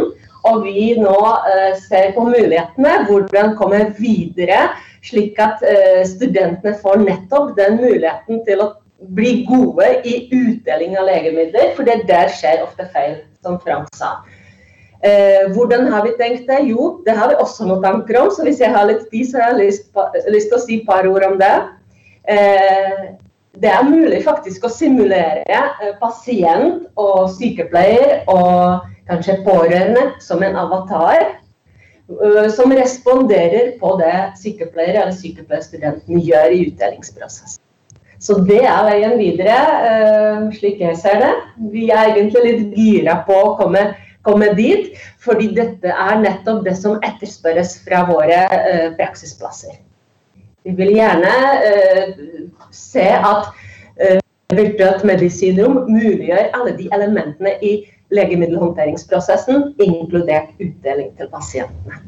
og 0.48 0.64
vi 0.64 0.92
nå 0.98 1.16
eh, 1.50 1.72
ser 1.88 2.12
på 2.16 2.26
mulighetene. 2.28 3.04
Hvordan 3.08 3.54
komme 3.58 3.84
videre, 3.98 4.68
slik 5.06 5.38
at 5.42 5.64
eh, 5.66 6.02
studentene 6.08 6.76
får 6.82 7.02
nettopp 7.04 7.54
den 7.58 7.80
muligheten 7.82 8.42
til 8.46 8.64
å 8.64 8.72
bli 9.14 9.44
gode 9.46 9.86
i 10.08 10.24
utdeling 10.34 10.96
av 10.98 11.06
legemidler, 11.06 11.72
for 11.76 11.86
det 11.86 12.02
der 12.08 12.30
skjer 12.34 12.64
ofte 12.64 12.88
feil, 12.94 13.20
som 13.44 13.60
Frank 13.62 13.90
sa. 13.94 14.18
Eh, 15.06 15.46
hvordan 15.54 15.86
har 15.92 16.02
vi 16.02 16.16
tenkt 16.18 16.48
det? 16.50 16.64
Jo, 16.72 16.98
det 17.06 17.14
har 17.14 17.30
vi 17.30 17.38
også 17.38 17.68
noen 17.68 17.84
tanker 17.84 18.18
om. 18.18 18.32
Så 18.34 18.46
hvis 18.46 18.58
jeg 18.62 18.74
har 18.74 18.88
litt 18.88 19.06
tid, 19.12 19.30
så 19.30 19.42
har 19.42 19.54
jeg 19.54 19.68
lyst, 19.68 19.90
lyst 20.26 20.50
til 20.50 20.58
å 20.58 20.64
si 20.64 20.80
et 20.80 20.88
par 20.88 21.06
ord 21.06 21.26
om 21.28 21.38
det. 21.38 21.54
Eh, 22.28 23.04
det 23.56 23.70
er 23.72 23.86
mulig 23.88 24.20
faktisk 24.26 24.66
å 24.66 24.72
simulere 24.72 25.44
eh, 25.48 25.94
pasient 26.00 26.86
og 27.00 27.28
sykepleier 27.32 28.28
og 28.30 28.84
kanskje 29.08 29.38
pårørende 29.46 30.10
som 30.22 30.44
en 30.44 30.58
avatar. 30.60 31.38
Eh, 32.08 32.48
som 32.54 32.74
responderer 32.74 33.74
på 33.80 33.94
det 34.00 34.16
sykepleier 34.40 35.00
eller 35.00 35.16
sykepleierstudenten 35.16 36.20
gjør 36.24 36.54
i 36.54 36.66
utdelingsprosessen. 36.68 37.62
Så 38.18 38.40
det 38.42 38.64
er 38.66 38.86
veien 38.86 39.14
videre, 39.18 39.56
eh, 39.88 40.46
slik 40.58 40.82
jeg 40.82 40.98
ser 40.98 41.20
det. 41.22 41.32
Vi 41.72 41.88
er 41.94 42.12
egentlig 42.12 42.44
litt 42.44 42.78
gira 42.78 43.20
på 43.26 43.36
å 43.46 43.56
komme, 43.60 43.84
komme 44.26 44.52
dit, 44.58 44.92
fordi 45.22 45.52
dette 45.56 45.94
er 45.94 46.20
nettopp 46.20 46.64
det 46.66 46.74
som 46.76 46.98
etterspørres 47.06 47.78
fra 47.86 48.04
våre 48.10 48.42
praksisplasser. 48.98 49.78
Vi 50.66 50.74
vil 50.78 50.94
gjerne 50.96 51.32
se 52.74 53.04
at 53.14 53.52
virtuelt 54.56 55.04
medisinrom 55.04 55.82
muliggjør 55.90 56.52
alle 56.56 56.74
de 56.78 56.88
elementene 56.94 57.54
i 57.64 57.72
legemiddelhåndteringsprosessen, 58.14 59.74
inkludert 59.84 60.54
utdeling 60.56 61.10
til 61.18 61.28
pasientene. 61.32 61.98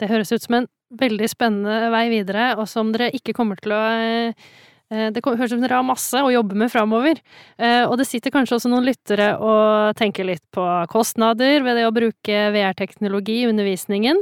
Det 0.00 0.08
høres 0.08 0.32
ut 0.32 0.44
som 0.44 0.58
en 0.60 0.66
veldig 1.00 1.28
spennende 1.30 1.92
vei 1.92 2.08
videre, 2.12 2.50
og 2.58 2.68
som 2.68 2.90
dere 2.92 3.10
ikke 3.16 3.34
kommer 3.36 3.60
til 3.60 3.72
å 3.76 3.80
eh, 3.96 4.50
det 4.90 5.22
høres 5.22 5.52
ut 5.52 5.54
som 5.54 5.64
dere 5.64 5.78
har 5.78 5.86
masse 5.86 6.18
å 6.18 6.32
jobbe 6.34 6.56
med 6.58 6.66
framover. 6.72 7.20
Og 7.62 7.92
det 8.00 8.08
sitter 8.08 8.32
kanskje 8.34 8.56
også 8.56 8.72
noen 8.72 8.88
lyttere 8.88 9.28
og 9.38 9.94
tenker 9.94 10.26
litt 10.26 10.42
på 10.50 10.64
kostnader 10.90 11.62
ved 11.62 11.78
det 11.78 11.84
å 11.86 11.92
bruke 11.94 12.40
VR-teknologi 12.50 13.36
i 13.44 13.46
undervisningen. 13.46 14.18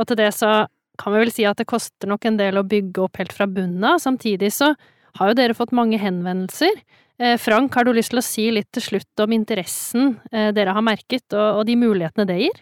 Og 0.00 0.08
til 0.08 0.16
det 0.16 0.30
så 0.32 0.62
kan 0.98 1.14
vi 1.14 1.22
vel 1.22 1.32
si 1.32 1.46
at 1.48 1.60
det 1.60 1.68
koster 1.70 2.10
nok 2.10 2.26
en 2.28 2.38
del 2.40 2.58
å 2.58 2.66
bygge 2.66 3.04
opp 3.04 3.20
helt 3.20 3.34
fra 3.34 3.46
bunnen 3.50 3.84
av. 3.86 4.00
Samtidig 4.02 4.50
så 4.56 4.72
har 5.18 5.30
jo 5.30 5.38
dere 5.38 5.56
fått 5.56 5.74
mange 5.76 5.98
henvendelser. 6.00 6.80
Eh, 7.18 7.36
Frank, 7.40 7.74
har 7.74 7.86
du 7.86 7.92
lyst 7.94 8.12
til 8.12 8.20
å 8.20 8.24
si 8.24 8.46
litt 8.54 8.68
til 8.74 8.84
slutt 8.84 9.22
om 9.24 9.34
interessen 9.34 10.12
eh, 10.30 10.50
dere 10.54 10.74
har 10.76 10.84
merket, 10.86 11.26
og, 11.34 11.64
de 11.66 11.74
mulighetene 11.78 12.26
det 12.28 12.38
gir? 12.44 12.60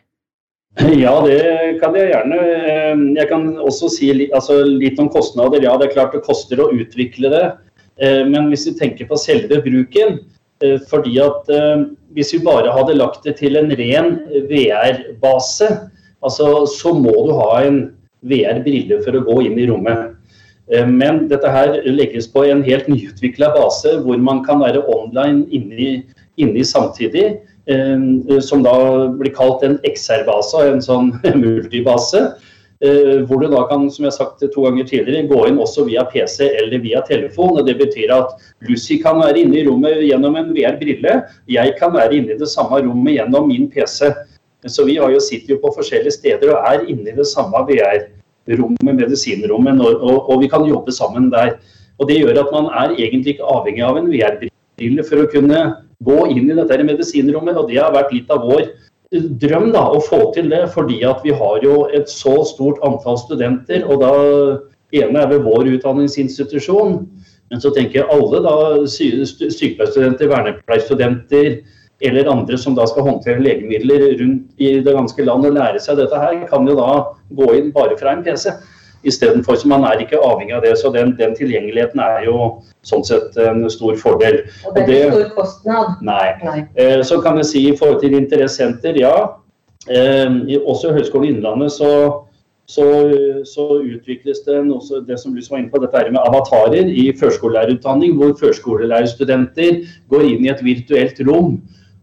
Ja, 1.05 1.13
det 1.25 1.41
kan 1.83 1.97
jeg 1.97 2.11
gjerne. 2.13 2.39
Eh, 2.41 3.03
jeg 3.19 3.29
kan 3.33 3.51
også 3.61 3.91
si 3.93 4.11
altså, 4.27 4.63
litt 4.65 5.01
om 5.03 5.11
kostnader. 5.13 5.65
Ja, 5.65 5.77
det 5.81 5.91
er 5.91 5.97
klart 5.99 6.17
det 6.17 6.25
koster 6.27 6.63
å 6.63 6.73
utvikle 6.73 7.33
det. 7.33 7.47
Men 7.97 8.51
hvis 8.51 8.67
vi 8.69 8.75
tenker 8.77 9.07
på 9.09 9.17
selve 9.17 9.57
bruken 9.65 10.19
fordi 10.91 11.15
at 11.25 11.49
Hvis 12.13 12.35
vi 12.35 12.43
bare 12.45 12.69
hadde 12.69 12.99
lagt 12.99 13.25
det 13.25 13.39
til 13.39 13.57
en 13.57 13.71
ren 13.73 14.11
VR-base, 14.51 15.69
altså, 16.21 16.67
så 16.69 16.93
må 16.93 17.15
du 17.25 17.33
ha 17.39 17.63
en 17.65 17.79
VR-brille 18.31 19.01
for 19.05 19.17
å 19.17 19.25
gå 19.27 19.41
inn 19.47 19.59
i 19.61 19.69
rommet. 19.71 20.17
Eh, 20.73 20.87
men 20.87 21.27
dette 21.31 21.51
her 21.51 21.79
legges 21.87 22.29
på 22.31 22.45
en 22.47 22.65
helt 22.67 22.89
nyutvikla 22.91 23.53
base 23.55 23.99
hvor 24.03 24.19
man 24.19 24.43
kan 24.47 24.63
være 24.65 24.83
online 24.91 25.47
inni, 25.55 26.01
inni 26.37 26.67
samtidig. 26.67 27.39
Eh, 27.67 28.41
som 28.43 28.63
da 28.67 28.77
blir 29.15 29.35
kalt 29.35 29.65
en 29.67 29.81
XR-base, 29.87 30.67
en 30.71 30.85
sånn 30.85 31.15
multibase. 31.43 32.29
Eh, 32.85 33.23
hvor 33.25 33.41
du 33.41 33.47
da 33.49 33.63
kan 33.71 33.87
som 33.89 34.05
jeg 34.05 34.13
har 34.13 34.17
sagt 34.19 34.43
to 34.53 34.65
ganger 34.67 34.85
tidligere, 34.85 35.29
gå 35.31 35.47
inn 35.49 35.61
også 35.63 35.87
via 35.87 36.05
PC 36.11 36.51
eller 36.61 36.83
via 36.85 37.01
telefon. 37.07 37.57
og 37.59 37.67
Det 37.67 37.79
betyr 37.79 38.13
at 38.15 38.35
Lucy 38.69 38.99
kan 39.03 39.23
være 39.23 39.45
inne 39.45 39.63
i 39.63 39.67
rommet 39.69 40.03
gjennom 40.05 40.37
en 40.37 40.53
VR-brille. 40.55 41.21
Jeg 41.49 41.77
kan 41.81 41.95
være 41.95 42.19
inne 42.19 42.35
i 42.35 42.41
det 42.43 42.51
samme 42.53 42.83
rommet 42.85 43.17
gjennom 43.17 43.49
min 43.49 43.71
PC. 43.73 44.13
Så 44.67 44.85
vi 44.85 44.99
jo, 44.99 45.09
sitter 45.23 45.55
jo 45.55 45.63
på 45.63 45.73
forskjellige 45.77 46.19
steder 46.19 46.53
og 46.53 46.69
er 46.69 46.87
inne 46.91 47.13
i 47.13 47.17
det 47.17 47.29
samme 47.31 47.65
VR-rommet 47.69 48.16
rommet, 48.49 48.95
medisinrommet, 48.95 49.81
og, 49.83 50.31
og, 50.31 50.41
vi 50.43 50.51
kan 50.53 50.67
jobbe 50.69 50.95
sammen 50.95 51.31
der. 51.33 51.57
Og 51.99 52.09
Det 52.09 52.21
gjør 52.21 52.43
at 52.45 52.53
man 52.53 52.71
er 52.71 52.97
egentlig 52.97 53.37
ikke 53.37 53.53
avhengig 53.53 53.85
av 53.85 53.99
en 53.99 54.11
VR-brille 54.13 55.05
for 55.09 55.23
å 55.23 55.31
kunne 55.33 55.63
gå 56.05 56.19
inn 56.33 56.51
i 56.51 56.59
dette 56.59 56.85
medisinrommet. 56.85 57.57
og 57.57 57.71
Det 57.71 57.81
har 57.81 57.95
vært 57.95 58.13
litt 58.13 58.31
av 58.31 58.45
vår 58.45 58.67
eh, 58.67 59.29
drøm 59.43 59.71
da, 59.73 59.87
å 59.89 60.03
få 60.05 60.31
til 60.37 60.51
det, 60.53 60.67
fordi 60.75 61.03
at 61.09 61.25
vi 61.25 61.33
har 61.35 61.65
jo 61.65 61.87
et 61.97 62.11
så 62.13 62.43
stort 62.45 62.83
antall 62.87 63.19
studenter. 63.23 63.87
og 63.89 64.05
da 64.05 64.13
ene 64.95 65.23
er 65.23 65.31
ved 65.33 65.43
vår 65.47 65.73
utdanningsinstitusjon, 65.77 67.01
men 67.51 67.63
så 67.63 67.73
tenker 67.75 68.01
jeg 68.01 68.11
alle 68.11 68.43
da, 68.45 68.55
sykepleierstudenter, 68.91 70.31
vernepleierstudenter, 70.31 71.59
eller 72.01 72.29
andre 72.31 72.59
som 72.59 72.75
da 72.77 72.87
skal 72.87 73.07
håndtere 73.07 73.41
legemidler 73.41 74.19
rundt 74.21 74.61
i 74.61 74.79
det 74.85 74.93
ganske 74.93 75.25
land 75.25 75.49
og 75.49 75.55
lære 75.57 75.81
seg 75.81 76.01
dette 76.01 76.19
her, 76.21 76.43
kan 76.51 76.69
jo 76.69 76.77
da 76.77 76.91
gå 77.39 77.53
inn 77.57 77.71
bare 77.73 77.97
fra 78.01 78.13
en 78.13 78.25
PC. 78.27 78.51
Istedenfor 79.07 79.55
så 79.55 79.69
man 79.71 79.85
er 79.87 80.03
ikke 80.03 80.19
avhengig 80.19 80.57
av 80.57 80.65
det. 80.65 80.75
Så 80.81 80.91
den, 80.93 81.15
den, 81.19 81.35
tilgjengeligheten 81.39 82.01
er 82.03 82.25
jo 82.27 82.37
sånn 82.87 83.05
sett 83.07 83.37
en 83.39 83.63
stor 83.71 83.97
fordel. 84.01 84.41
Og 84.67 84.75
det 84.75 84.83
er 84.83 84.93
ikke 84.93 85.11
stor 85.15 85.33
kostnad? 85.37 85.99
Nei. 86.05 86.29
nei. 86.43 86.61
Eh, 86.75 87.01
så 87.07 87.21
kan 87.23 87.39
jeg 87.41 87.51
si 87.53 87.67
i 87.71 87.77
forhold 87.79 88.01
til 88.03 88.17
interessenter, 88.19 88.99
ja. 88.99 89.15
Eh, 89.87 90.59
også 90.59 90.91
i 90.91 90.97
Høgskolen 90.99 91.37
Innlandet 91.37 91.77
så, 91.77 91.93
så, 92.67 92.87
så, 93.47 93.69
utvikles 93.79 94.43
det 94.49 94.59
også 94.75 95.05
det 95.07 95.21
som 95.23 95.37
Lys 95.37 95.53
var 95.53 95.63
inne 95.63 95.71
på, 95.71 95.79
dette 95.85 96.03
med 96.11 96.25
avatarer 96.25 96.91
i 96.91 97.07
førskolelærerutdanning, 97.21 98.17
hvor 98.19 98.35
førskolelærerstudenter 98.41 99.85
går 100.11 100.27
inn 100.27 100.49
i 100.49 100.51
et 100.51 100.65
virtuelt 100.67 101.23
rom 101.29 101.61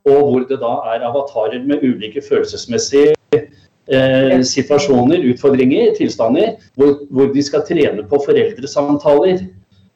og 0.09 0.29
hvor 0.29 0.47
det 0.49 0.59
da 0.61 0.73
er 0.93 1.05
avatarer 1.07 1.63
med 1.67 1.83
ulike 1.83 2.21
følelsesmessige 2.23 3.13
eh, 3.33 4.41
situasjoner, 4.43 5.23
utfordringer, 5.31 5.93
tilstander, 5.97 6.57
hvor, 6.75 6.97
hvor, 7.09 7.31
de 7.33 7.43
skal 7.43 7.63
trene 7.67 8.03
på 8.07 8.19
foreldresamtaler. 8.25 9.45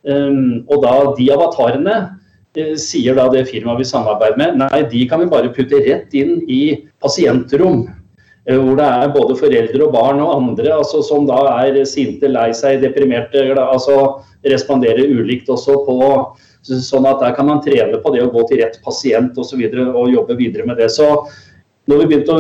Um, 0.08 0.63
og 0.72 0.86
da 0.86 0.93
de 1.17 1.26
avatarene 1.34 1.96
eh, 2.56 2.76
sier 2.80 3.17
da 3.17 3.26
det 3.34 3.48
firmaet 3.50 3.82
vi 3.82 3.89
samarbeider 3.89 4.39
med, 4.39 4.62
nei, 4.62 4.84
de 4.88 5.04
kan 5.10 5.20
vi 5.20 5.32
bare 5.32 5.52
putte 5.52 5.82
rett 5.84 6.13
inn 6.15 6.38
i 6.48 6.62
pasientrom. 7.04 7.84
Eh, 8.48 8.56
hvor 8.56 8.80
det 8.80 8.88
er 8.88 9.12
både 9.12 9.36
foreldre 9.39 9.84
og 9.84 9.93
barn 9.96 10.24
og 10.24 10.34
andre 10.38 10.72
altså, 10.78 11.04
som 11.04 11.28
da 11.28 11.41
er 11.65 11.82
sinte, 11.89 12.32
lei 12.32 12.54
seg, 12.56 12.80
deprimerte. 12.86 13.43
altså 13.60 14.24
Responderer 14.48 15.10
ulikt 15.12 15.50
også 15.52 15.82
på 15.84 15.98
Sånn 16.67 17.08
at 17.08 17.21
der 17.23 17.36
kan 17.38 17.47
man 17.47 17.62
trene 17.63 17.99
på 18.03 18.12
det 18.13 18.23
å 18.25 18.32
gå 18.34 18.43
til 18.49 18.62
rett 18.62 18.80
pasient 18.84 19.38
osv. 19.39 19.62
Og, 19.62 19.73
så 19.73 19.86
og 19.91 20.12
jobbe 20.13 20.38
videre 20.39 20.67
med 20.67 20.82
det. 20.82 20.89
Så, 20.93 21.08
når 21.88 22.03
vi 22.03 22.10
begynte, 22.12 22.38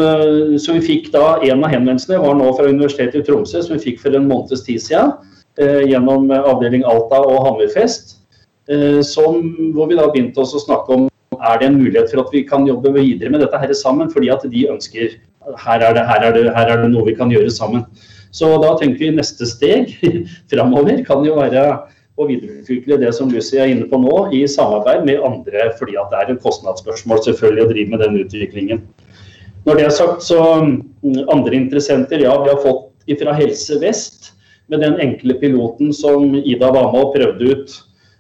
så 0.59 0.75
vi 0.75 0.83
fikk 0.83 1.11
da 1.13 1.37
En 1.47 1.63
av 1.63 1.71
henvendelsene 1.71 2.19
var 2.19 2.35
nå 2.35 2.49
fra 2.57 2.67
Universitetet 2.67 3.21
i 3.21 3.27
Tromsø, 3.27 3.61
som 3.63 3.77
vi 3.77 3.91
fikk 3.91 4.01
for 4.03 4.15
en 4.17 4.27
måneds 4.27 4.65
tid 4.67 4.83
siden. 4.83 5.15
Eh, 5.57 5.87
gjennom 5.89 6.29
avdeling 6.37 6.83
Alta 6.85 7.21
og 7.23 7.45
Hammerfest. 7.45 8.17
Eh, 8.67 8.99
som, 9.05 9.39
hvor 9.73 9.87
vi 9.89 9.97
da 9.97 10.09
begynte 10.11 10.43
å 10.43 10.65
snakke 10.65 10.97
om 10.97 11.07
er 11.37 11.59
det 11.61 11.67
en 11.69 11.79
mulighet 11.79 12.11
for 12.11 12.25
at 12.25 12.33
vi 12.33 12.43
kan 12.47 12.65
jobbe 12.67 12.91
videre 12.95 13.31
med 13.31 13.43
dette 13.45 13.59
her 13.61 13.73
sammen. 13.77 14.11
Fordi 14.11 14.29
at 14.33 14.45
de 14.51 14.67
ønsker 14.73 15.17
her 15.63 15.79
er, 15.79 15.93
det, 15.95 16.03
her, 16.07 16.23
er 16.27 16.35
det, 16.35 16.45
her 16.55 16.71
er 16.73 16.83
det 16.83 16.91
noe 16.91 17.07
vi 17.07 17.15
kan 17.15 17.31
gjøre 17.31 17.51
sammen. 17.53 17.85
Så 18.35 18.49
da 18.61 18.73
tenker 18.79 19.05
vi 19.05 19.13
neste 19.15 19.47
steg 19.47 19.93
framover 20.51 20.99
kan 21.07 21.23
jo 21.25 21.37
være 21.39 21.63
og 22.17 22.31
videreutvikle 22.31 22.97
det 23.01 23.11
som 23.15 23.29
Lucy 23.29 23.59
er 23.61 23.71
inne 23.71 23.87
på 23.89 23.99
nå, 24.01 24.15
i 24.33 24.43
samarbeid 24.49 25.05
med 25.05 25.23
andre, 25.25 25.69
fordi 25.77 25.97
at 26.01 26.09
det 26.11 26.21
er 26.21 26.31
et 26.33 26.43
kostnadsspørsmål 26.43 27.21
selvfølgelig 27.27 27.65
å 27.65 27.69
drive 27.71 27.93
med 27.93 28.03
den 28.05 28.17
utviklingen. 28.23 28.81
Når 29.67 29.77
det 29.77 29.85
er 29.85 29.93
sagt, 29.93 30.23
så 30.25 30.39
mm, 30.63 30.77
andre 31.33 31.59
interessenter, 31.59 32.23
ja, 32.25 32.33
vi 32.41 32.53
har 32.53 32.61
fått 32.63 32.85
fra 33.21 33.35
Helse 33.37 33.77
Vest 33.79 34.31
med 34.67 34.81
den 34.83 34.97
enkle 34.99 35.37
piloten 35.39 35.93
som 35.95 36.33
Ida 36.35 36.71
var 36.73 36.89
med 36.91 37.05
og 37.05 37.13
prøvde 37.15 37.51
ut. 37.53 37.75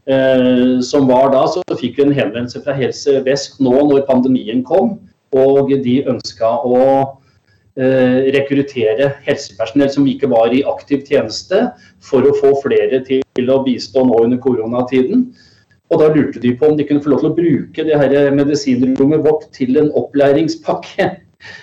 Eh, 0.07 0.79
som 0.87 1.09
var 1.09 1.33
da, 1.33 1.43
så 1.51 1.63
fikk 1.79 1.97
vi 1.97 2.05
en 2.05 2.15
henvendelse 2.15 2.61
fra 2.63 2.75
Helse 2.77 3.17
Vest 3.25 3.57
nå 3.63 3.73
når 3.89 4.05
pandemien 4.07 4.63
kom. 4.67 4.95
Og 5.35 5.73
de 5.83 5.97
ønska 6.07 6.53
å 6.63 6.77
rekruttere 7.77 9.11
helsepersonell 9.27 9.91
som 9.93 10.07
ikke 10.09 10.29
var 10.31 10.53
i 10.53 10.63
aktiv 10.65 11.03
tjeneste, 11.05 11.67
for 12.01 12.25
å 12.25 12.33
få 12.39 12.55
flere 12.63 13.03
til 13.05 13.51
å 13.53 13.61
bistå 13.65 14.05
nå 14.07 14.23
under 14.25 14.41
koronatiden. 14.41 15.27
Og 15.87 16.01
da 16.01 16.09
lurte 16.11 16.41
de 16.43 16.51
på 16.57 16.67
om 16.67 16.75
de 16.77 16.83
kunne 16.87 17.03
få 17.03 17.13
lov 17.13 17.21
til 17.21 17.29
å 17.29 17.37
bruke 17.37 17.85
det 17.87 17.99
her 18.01 18.33
medisinrommet 18.35 19.23
vårt 19.23 19.47
til 19.55 19.77
en 19.79 19.93
opplæringspakke. 19.95 21.11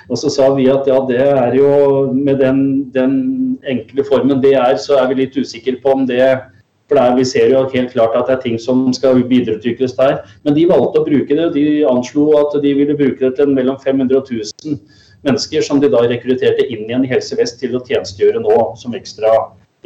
Og 0.09 0.18
så 0.20 0.31
sa 0.31 0.48
vi 0.55 0.68
at 0.70 0.87
ja, 0.88 1.00
det 1.09 1.20
er 1.20 1.57
jo 1.59 1.68
med 2.14 2.38
den, 2.40 2.59
den 2.94 3.14
enkle 3.68 4.05
formen 4.07 4.40
det 4.40 4.55
er, 4.55 4.79
så 4.81 5.00
er 5.00 5.11
vi 5.11 5.24
litt 5.24 5.37
usikre 5.37 5.81
på 5.83 5.96
om 5.98 6.07
det 6.09 6.22
For 6.85 7.00
er, 7.00 7.14
vi 7.16 7.24
ser 7.24 7.48
jo 7.48 7.62
helt 7.72 7.92
klart 7.92 8.14
at 8.16 8.29
det 8.29 8.35
er 8.35 8.40
ting 8.42 8.59
som 8.61 8.92
skal 8.92 9.22
videreutvikles 9.24 9.96
der. 9.96 10.18
Men 10.44 10.55
de 10.55 10.66
valgte 10.68 11.00
å 11.00 11.07
bruke 11.07 11.37
det. 11.37 11.46
De 11.55 11.81
anslo 11.88 12.27
at 12.37 12.53
de 12.61 12.74
ville 12.77 12.96
bruke 12.96 13.24
det 13.24 13.35
til 13.38 13.55
mellom 13.57 13.79
500 13.81 14.18
og 14.20 14.29
1000 14.29 14.79
mennesker 15.27 15.65
som 15.65 15.81
de 15.83 15.91
da 15.93 16.05
rekrutterte 16.07 16.67
inn 16.69 16.87
igjen 16.87 17.05
i 17.07 17.11
Helse 17.11 17.39
Vest 17.41 17.61
til 17.63 17.77
å 17.77 17.83
tjenestegjøre 17.85 18.43
nå 18.45 18.59
som 18.81 18.97
ekstra 18.97 19.33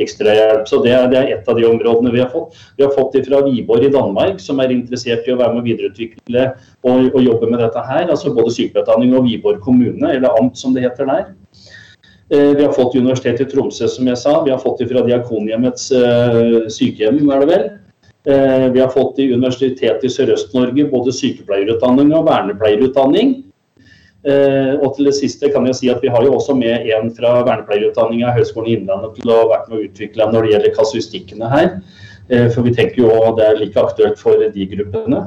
ekstrahjelp. 0.02 0.66
Så 0.68 0.80
det 0.84 0.92
er, 0.94 1.08
det 1.10 1.18
er 1.18 1.32
et 1.34 1.48
av 1.50 1.58
de 1.58 1.66
områdene 1.68 2.12
vi 2.14 2.22
har 2.22 2.30
fått. 2.32 2.56
Vi 2.78 2.86
har 2.86 2.92
fått 2.94 3.16
det 3.16 3.24
fra 3.26 3.40
Wiborg 3.46 3.88
i 3.88 3.92
Danmark, 3.94 4.38
som 4.42 4.60
er 4.62 4.74
interessert 4.74 5.26
i 5.26 5.34
å 5.34 5.38
være 5.40 5.56
med 5.56 5.64
å 5.64 5.66
videreutvikle 5.66 6.44
og, 6.86 7.08
og 7.08 7.18
jobbe 7.24 7.50
med 7.50 7.62
dette 7.64 7.82
her. 7.88 8.06
Altså 8.06 8.34
både 8.36 8.54
sykepleierutdanning 8.54 9.16
og 9.18 9.26
Wiborg 9.26 9.62
kommune, 9.64 10.12
eller 10.14 10.38
amt 10.38 10.58
som 10.60 10.76
det 10.76 10.86
heter 10.86 11.10
der. 11.10 11.26
Eh, 12.30 12.52
vi 12.54 12.64
har 12.64 12.72
fått 12.76 12.96
Universitetet 12.96 13.46
i 13.46 13.50
Tromsø, 13.50 13.88
som 13.90 14.08
jeg 14.08 14.20
sa. 14.20 14.38
Vi 14.44 14.52
har 14.52 14.62
fått 14.62 14.82
det 14.82 14.90
fra 14.90 15.04
Diakonhjemmets 15.06 15.90
uh, 15.96 16.66
sykehjem, 16.72 17.22
er 17.32 17.44
det 17.44 17.50
vel. 17.52 17.68
Uh, 18.28 18.66
vi 18.74 18.82
har 18.82 18.92
fått 18.92 19.20
i 19.22 19.30
Universitetet 19.32 20.04
i 20.04 20.12
Sørøst-Norge, 20.12 20.90
både 20.92 21.14
sykepleierutdanning 21.16 22.12
og 22.12 22.28
vernepleierutdanning. 22.28 23.38
Eh, 24.28 24.74
og 24.82 24.92
til 24.96 25.08
det 25.08 25.14
siste 25.16 25.48
kan 25.54 25.64
jeg 25.68 25.76
si 25.78 25.88
at 25.88 26.02
Vi 26.04 26.10
har 26.12 26.24
jo 26.26 26.34
også 26.36 26.52
med 26.58 26.84
en 26.92 27.08
fra 27.14 27.38
vernepleierutdanninga 27.46 28.34
Høgskolen 28.36 28.68
i 28.68 28.76
Innlandet 28.76 29.14
til 29.16 29.32
å 29.32 29.38
ha 29.40 29.46
vært 29.54 29.70
med 29.70 29.78
å 29.78 29.84
utvikle 29.86 30.26
når 30.28 30.44
det 30.44 30.52
gjelder 30.52 30.74
kasuistikkene 30.76 31.52
her. 31.52 31.68
Eh, 32.28 32.48
for 32.52 32.66
vi 32.66 32.74
tenker 32.76 33.06
jo 33.06 33.12
at 33.22 33.38
det 33.38 33.46
er 33.46 33.60
like 33.62 33.80
aktuelt 33.80 34.20
for 34.20 34.42
de 34.42 34.68
gruppene. 34.74 35.22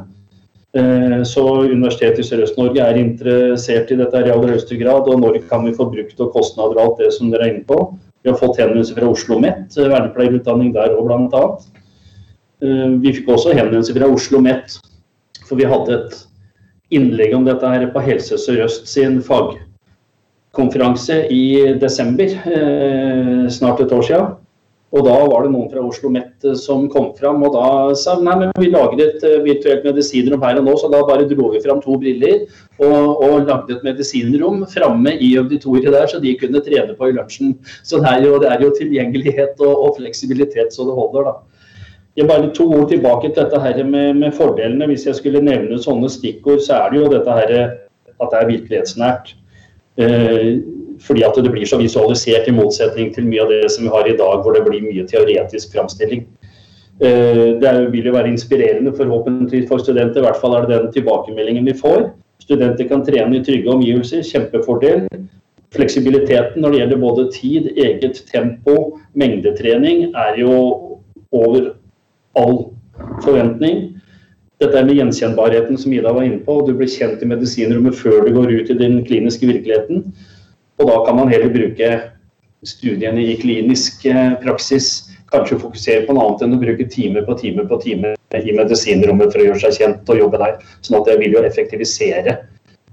Eh, 0.77 1.17
så 1.25 1.45
Universitetet 1.63 2.21
i 2.21 2.27
Sørøst-Norge 2.27 2.85
er 2.85 3.01
interessert 3.01 3.89
i 3.89 3.99
dette 4.03 4.21
i 4.21 4.33
aller 4.35 4.53
høyeste 4.53 4.77
grad. 4.77 5.09
Og 5.09 5.23
når 5.23 5.41
kan 5.49 5.65
vi 5.65 5.75
få 5.77 5.89
brukt 5.89 6.21
og 6.21 6.33
kostnader 6.35 6.77
og 6.77 6.85
alt 6.85 7.01
det 7.01 7.11
som 7.17 7.33
dere 7.33 7.47
er 7.47 7.55
inne 7.55 7.67
på. 7.67 7.81
Vi 8.21 8.29
har 8.29 8.37
fått 8.37 8.59
henvendelse 8.61 8.93
fra 8.93 9.07
Oslo 9.09 9.39
OsloMet, 9.39 9.73
vernepleierutdanning 9.73 10.75
der 10.75 10.93
òg 10.93 11.07
bl.a. 11.09 11.45
Vi 13.01 13.13
fikk 13.17 13.31
også 13.33 13.55
henvendelse 13.57 13.95
fra 13.95 14.05
Oslo 14.05 14.37
OsloMet, 14.37 14.75
for 15.47 15.57
vi 15.57 15.65
hadde 15.65 15.95
et 15.95 16.19
innlegg 16.91 17.36
om 17.36 17.47
dette 17.47 17.67
her 17.67 17.88
på 17.93 18.04
Helse 18.06 18.38
Sør-Øst 18.39 18.88
sin 18.91 19.19
fagkonferanse 19.25 21.23
i 21.32 21.73
desember, 21.82 22.38
eh, 22.45 23.49
snart 23.49 23.82
et 23.82 23.91
år 23.91 24.08
siden. 24.08 24.32
Og 24.91 25.06
da 25.08 25.13
var 25.23 25.45
det 25.45 25.54
noen 25.54 25.69
fra 25.71 25.82
Oslo 25.88 26.10
Met 26.12 26.43
eh, 26.43 26.56
som 26.60 26.89
kom 26.91 27.12
fram 27.15 27.43
og 27.47 27.54
da 27.56 27.67
sa 27.95 28.17
nei, 28.19 28.34
men 28.41 28.51
vi 28.60 28.71
lager 28.73 28.99
et 29.06 29.23
uh, 29.23 29.38
virtuelt 29.45 29.86
medisinrom 29.88 30.43
her 30.43 30.60
og 30.60 30.67
nå, 30.67 30.73
så 30.80 30.89
da 30.91 30.99
bare 31.08 31.27
dro 31.30 31.51
vi 31.54 31.62
fram 31.63 31.80
to 31.84 31.95
briller 32.01 32.43
og, 32.84 33.21
og 33.23 33.47
lagde 33.47 33.77
et 33.77 33.86
medisinrom 33.88 34.65
framme 34.73 35.15
i 35.15 35.32
auditoriet 35.39 35.95
der, 35.95 36.10
så 36.12 36.19
de 36.19 36.36
kunne 36.39 36.63
trene 36.65 36.97
på 36.97 37.08
i 37.08 37.15
lunsjen. 37.15 37.56
Så 37.88 38.01
det 38.04 38.12
er 38.12 38.27
jo, 38.27 38.36
det 38.43 38.51
er 38.51 38.65
jo 38.65 38.73
tilgjengelighet 38.75 39.63
og, 39.63 39.71
og, 39.71 39.95
fleksibilitet 40.01 40.75
så 40.75 40.88
det 40.89 40.97
holder, 40.99 41.32
da. 41.32 41.50
Jeg 42.17 42.28
bare 42.28 42.52
To 42.56 42.65
ord 42.76 42.89
tilbake 42.89 43.30
til 43.30 43.38
dette 43.43 43.62
her 43.62 43.84
med, 43.84 44.13
med, 44.13 44.32
fordelene. 44.36 44.88
Hvis 44.91 45.06
jeg 45.08 45.15
skulle 45.15 45.41
nevne 45.43 45.80
sånne 45.80 46.10
stikkord, 46.12 46.60
så 46.60 46.82
er 46.82 46.91
det 46.91 47.00
jo 47.00 47.12
dette 47.13 47.38
her 47.38 47.54
at 48.21 48.34
det 48.34 48.39
er 48.39 48.50
virkelighetsnært. 48.50 49.34
Eh, 49.97 50.60
fordi 51.02 51.24
at 51.26 51.38
det 51.39 51.52
blir 51.52 51.65
så 51.65 51.80
visualisert, 51.80 52.47
i 52.47 52.56
motsetning 52.56 53.13
til 53.15 53.26
mye 53.26 53.41
av 53.45 53.50
det 53.50 53.71
som 53.71 53.88
vi 53.88 53.93
har 53.93 54.08
i 54.08 54.17
dag, 54.17 54.43
hvor 54.43 54.54
det 54.54 54.65
blir 54.67 54.84
mye 54.84 55.08
teoretisk 55.08 55.74
framstilling. 55.74 56.28
Eh, 57.02 57.58
det 57.62 57.74
vil 57.95 58.12
jo 58.12 58.13
være 58.13 58.30
inspirerende 58.30 58.93
forhåpentligvis 58.97 59.69
for 59.71 59.82
studenter, 59.82 60.21
i 60.21 60.28
hvert 60.28 60.41
fall 60.41 60.56
er 60.58 60.67
det 60.67 60.78
den 60.78 60.91
tilbakemeldingen 60.93 61.65
vi 61.65 61.78
får. 61.80 62.12
Studenter 62.43 62.88
kan 62.89 63.06
trene 63.06 63.39
i 63.39 63.43
trygge 63.45 63.71
omgivelser, 63.71 64.21
kjempefordel. 64.28 65.08
Fleksibiliteten 65.71 66.62
når 66.62 66.74
det 66.74 66.82
gjelder 66.82 67.02
både 67.02 67.28
tid, 67.34 67.71
eget 67.80 68.24
tempo, 68.28 68.97
mengdetrening, 69.15 70.10
er 70.12 70.38
jo 70.41 70.54
over 71.32 71.71
all 72.39 72.71
forventning. 73.23 73.87
Dette 74.61 74.83
med 74.85 74.95
gjenkjennbarheten 74.99 75.77
som 75.77 75.93
Ida 75.93 76.13
var 76.13 76.23
inne 76.27 76.43
på. 76.45 76.59
Du 76.67 76.75
blir 76.77 76.89
kjent 76.91 77.23
i 77.23 77.29
medisinrommet 77.29 77.97
før 77.97 78.27
du 78.27 78.35
går 78.35 78.51
ut 78.59 78.69
i 78.69 78.77
den 78.77 78.99
kliniske 79.07 79.49
virkeligheten. 79.49 80.03
Og 80.77 80.89
da 80.89 80.99
kan 81.05 81.17
man 81.17 81.31
heller 81.31 81.49
bruke 81.53 81.89
studiene 82.65 83.23
i 83.25 83.39
klinisk 83.41 84.05
eh, 84.05 84.35
praksis. 84.43 85.09
Kanskje 85.31 85.61
fokusere 85.63 86.05
på 86.05 86.13
noe 86.13 86.27
annet 86.27 86.45
enn 86.45 86.55
å 86.57 86.61
bruke 86.61 86.85
time 86.91 87.23
på 87.25 87.37
time 87.39 87.65
på 87.69 87.79
time 87.81 88.13
i 88.37 88.55
medisinrommet 88.55 89.31
for 89.31 89.41
å 89.41 89.49
gjøre 89.49 89.63
seg 89.63 89.77
kjent 89.79 90.09
og 90.11 90.19
jobbe 90.19 90.41
der. 90.41 90.57
Sånn 90.85 90.99
at 90.99 91.09
det 91.09 91.17
vil 91.23 91.37
jo 91.37 91.43
effektivisere 91.47 92.37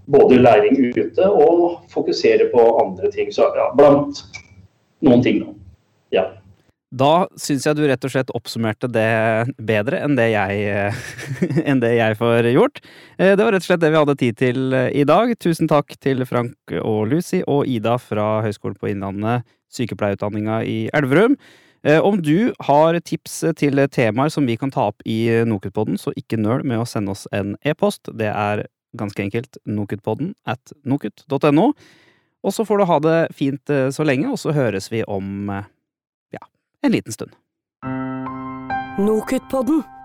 både 0.08 0.40
læring 0.40 0.78
ute 0.96 1.28
og 1.28 1.82
fokusere 1.92 2.48
på 2.52 2.64
andre 2.80 3.12
ting. 3.12 3.32
Så 3.34 3.50
ja, 3.58 3.68
blant 3.76 4.22
noen 5.04 5.24
ting, 5.24 5.42
da. 5.44 5.57
Da 6.88 7.28
syns 7.36 7.66
jeg 7.66 7.76
du 7.76 7.82
rett 7.84 8.04
og 8.06 8.12
slett 8.14 8.30
oppsummerte 8.32 8.88
det 8.88 9.52
bedre 9.60 10.00
enn 10.06 10.14
det 10.16 10.30
jeg, 10.32 10.94
enn 11.68 11.82
det 11.82 11.92
jeg 11.98 12.16
får 12.16 12.48
gjort. 12.54 12.80
Eh, 13.18 13.34
det 13.36 13.44
var 13.44 13.52
rett 13.52 13.66
og 13.66 13.68
slett 13.68 13.82
det 13.82 13.92
vi 13.92 14.00
hadde 14.00 14.16
tid 14.22 14.38
til 14.40 14.72
eh, 14.72 14.88
i 14.96 15.04
dag. 15.08 15.34
Tusen 15.36 15.68
takk 15.68 15.92
til 16.00 16.24
Frank 16.28 16.76
og 16.80 17.12
Lucy 17.12 17.42
og 17.44 17.68
Ida 17.68 17.98
fra 18.00 18.40
Høgskolen 18.46 18.80
på 18.80 18.92
Innlandet, 18.94 19.44
sykepleierutdanninga 19.68 20.62
i 20.64 20.78
Elverum. 20.96 21.36
Eh, 21.84 22.00
om 22.00 22.22
du 22.24 22.56
har 22.64 22.96
tips 23.04 23.42
til 23.60 23.84
temaer 23.92 24.32
som 24.32 24.48
vi 24.48 24.56
kan 24.56 24.72
ta 24.72 24.88
opp 24.88 25.04
i 25.04 25.28
Nokutpodden, 25.44 26.00
så 26.00 26.16
ikke 26.16 26.40
nøl 26.40 26.64
med 26.64 26.80
å 26.80 26.88
sende 26.88 27.12
oss 27.12 27.28
en 27.36 27.58
e-post. 27.68 28.08
Det 28.16 28.32
er 28.32 28.64
ganske 28.96 29.28
enkelt 29.28 29.60
nokutpodden 29.68 30.32
at 30.48 30.72
nokut.no. 30.88 31.74
Og 32.46 32.54
så 32.54 32.64
får 32.64 32.80
du 32.80 32.88
ha 32.88 33.02
det 33.04 33.18
fint 33.36 33.78
så 33.92 34.06
lenge, 34.06 34.30
og 34.32 34.40
så 34.40 34.54
høres 34.56 34.88
vi 34.88 35.02
om 35.04 35.50
en 36.80 36.90
liten 36.90 37.12
stund. 37.12 37.36
Nokutt-podden 38.96 39.97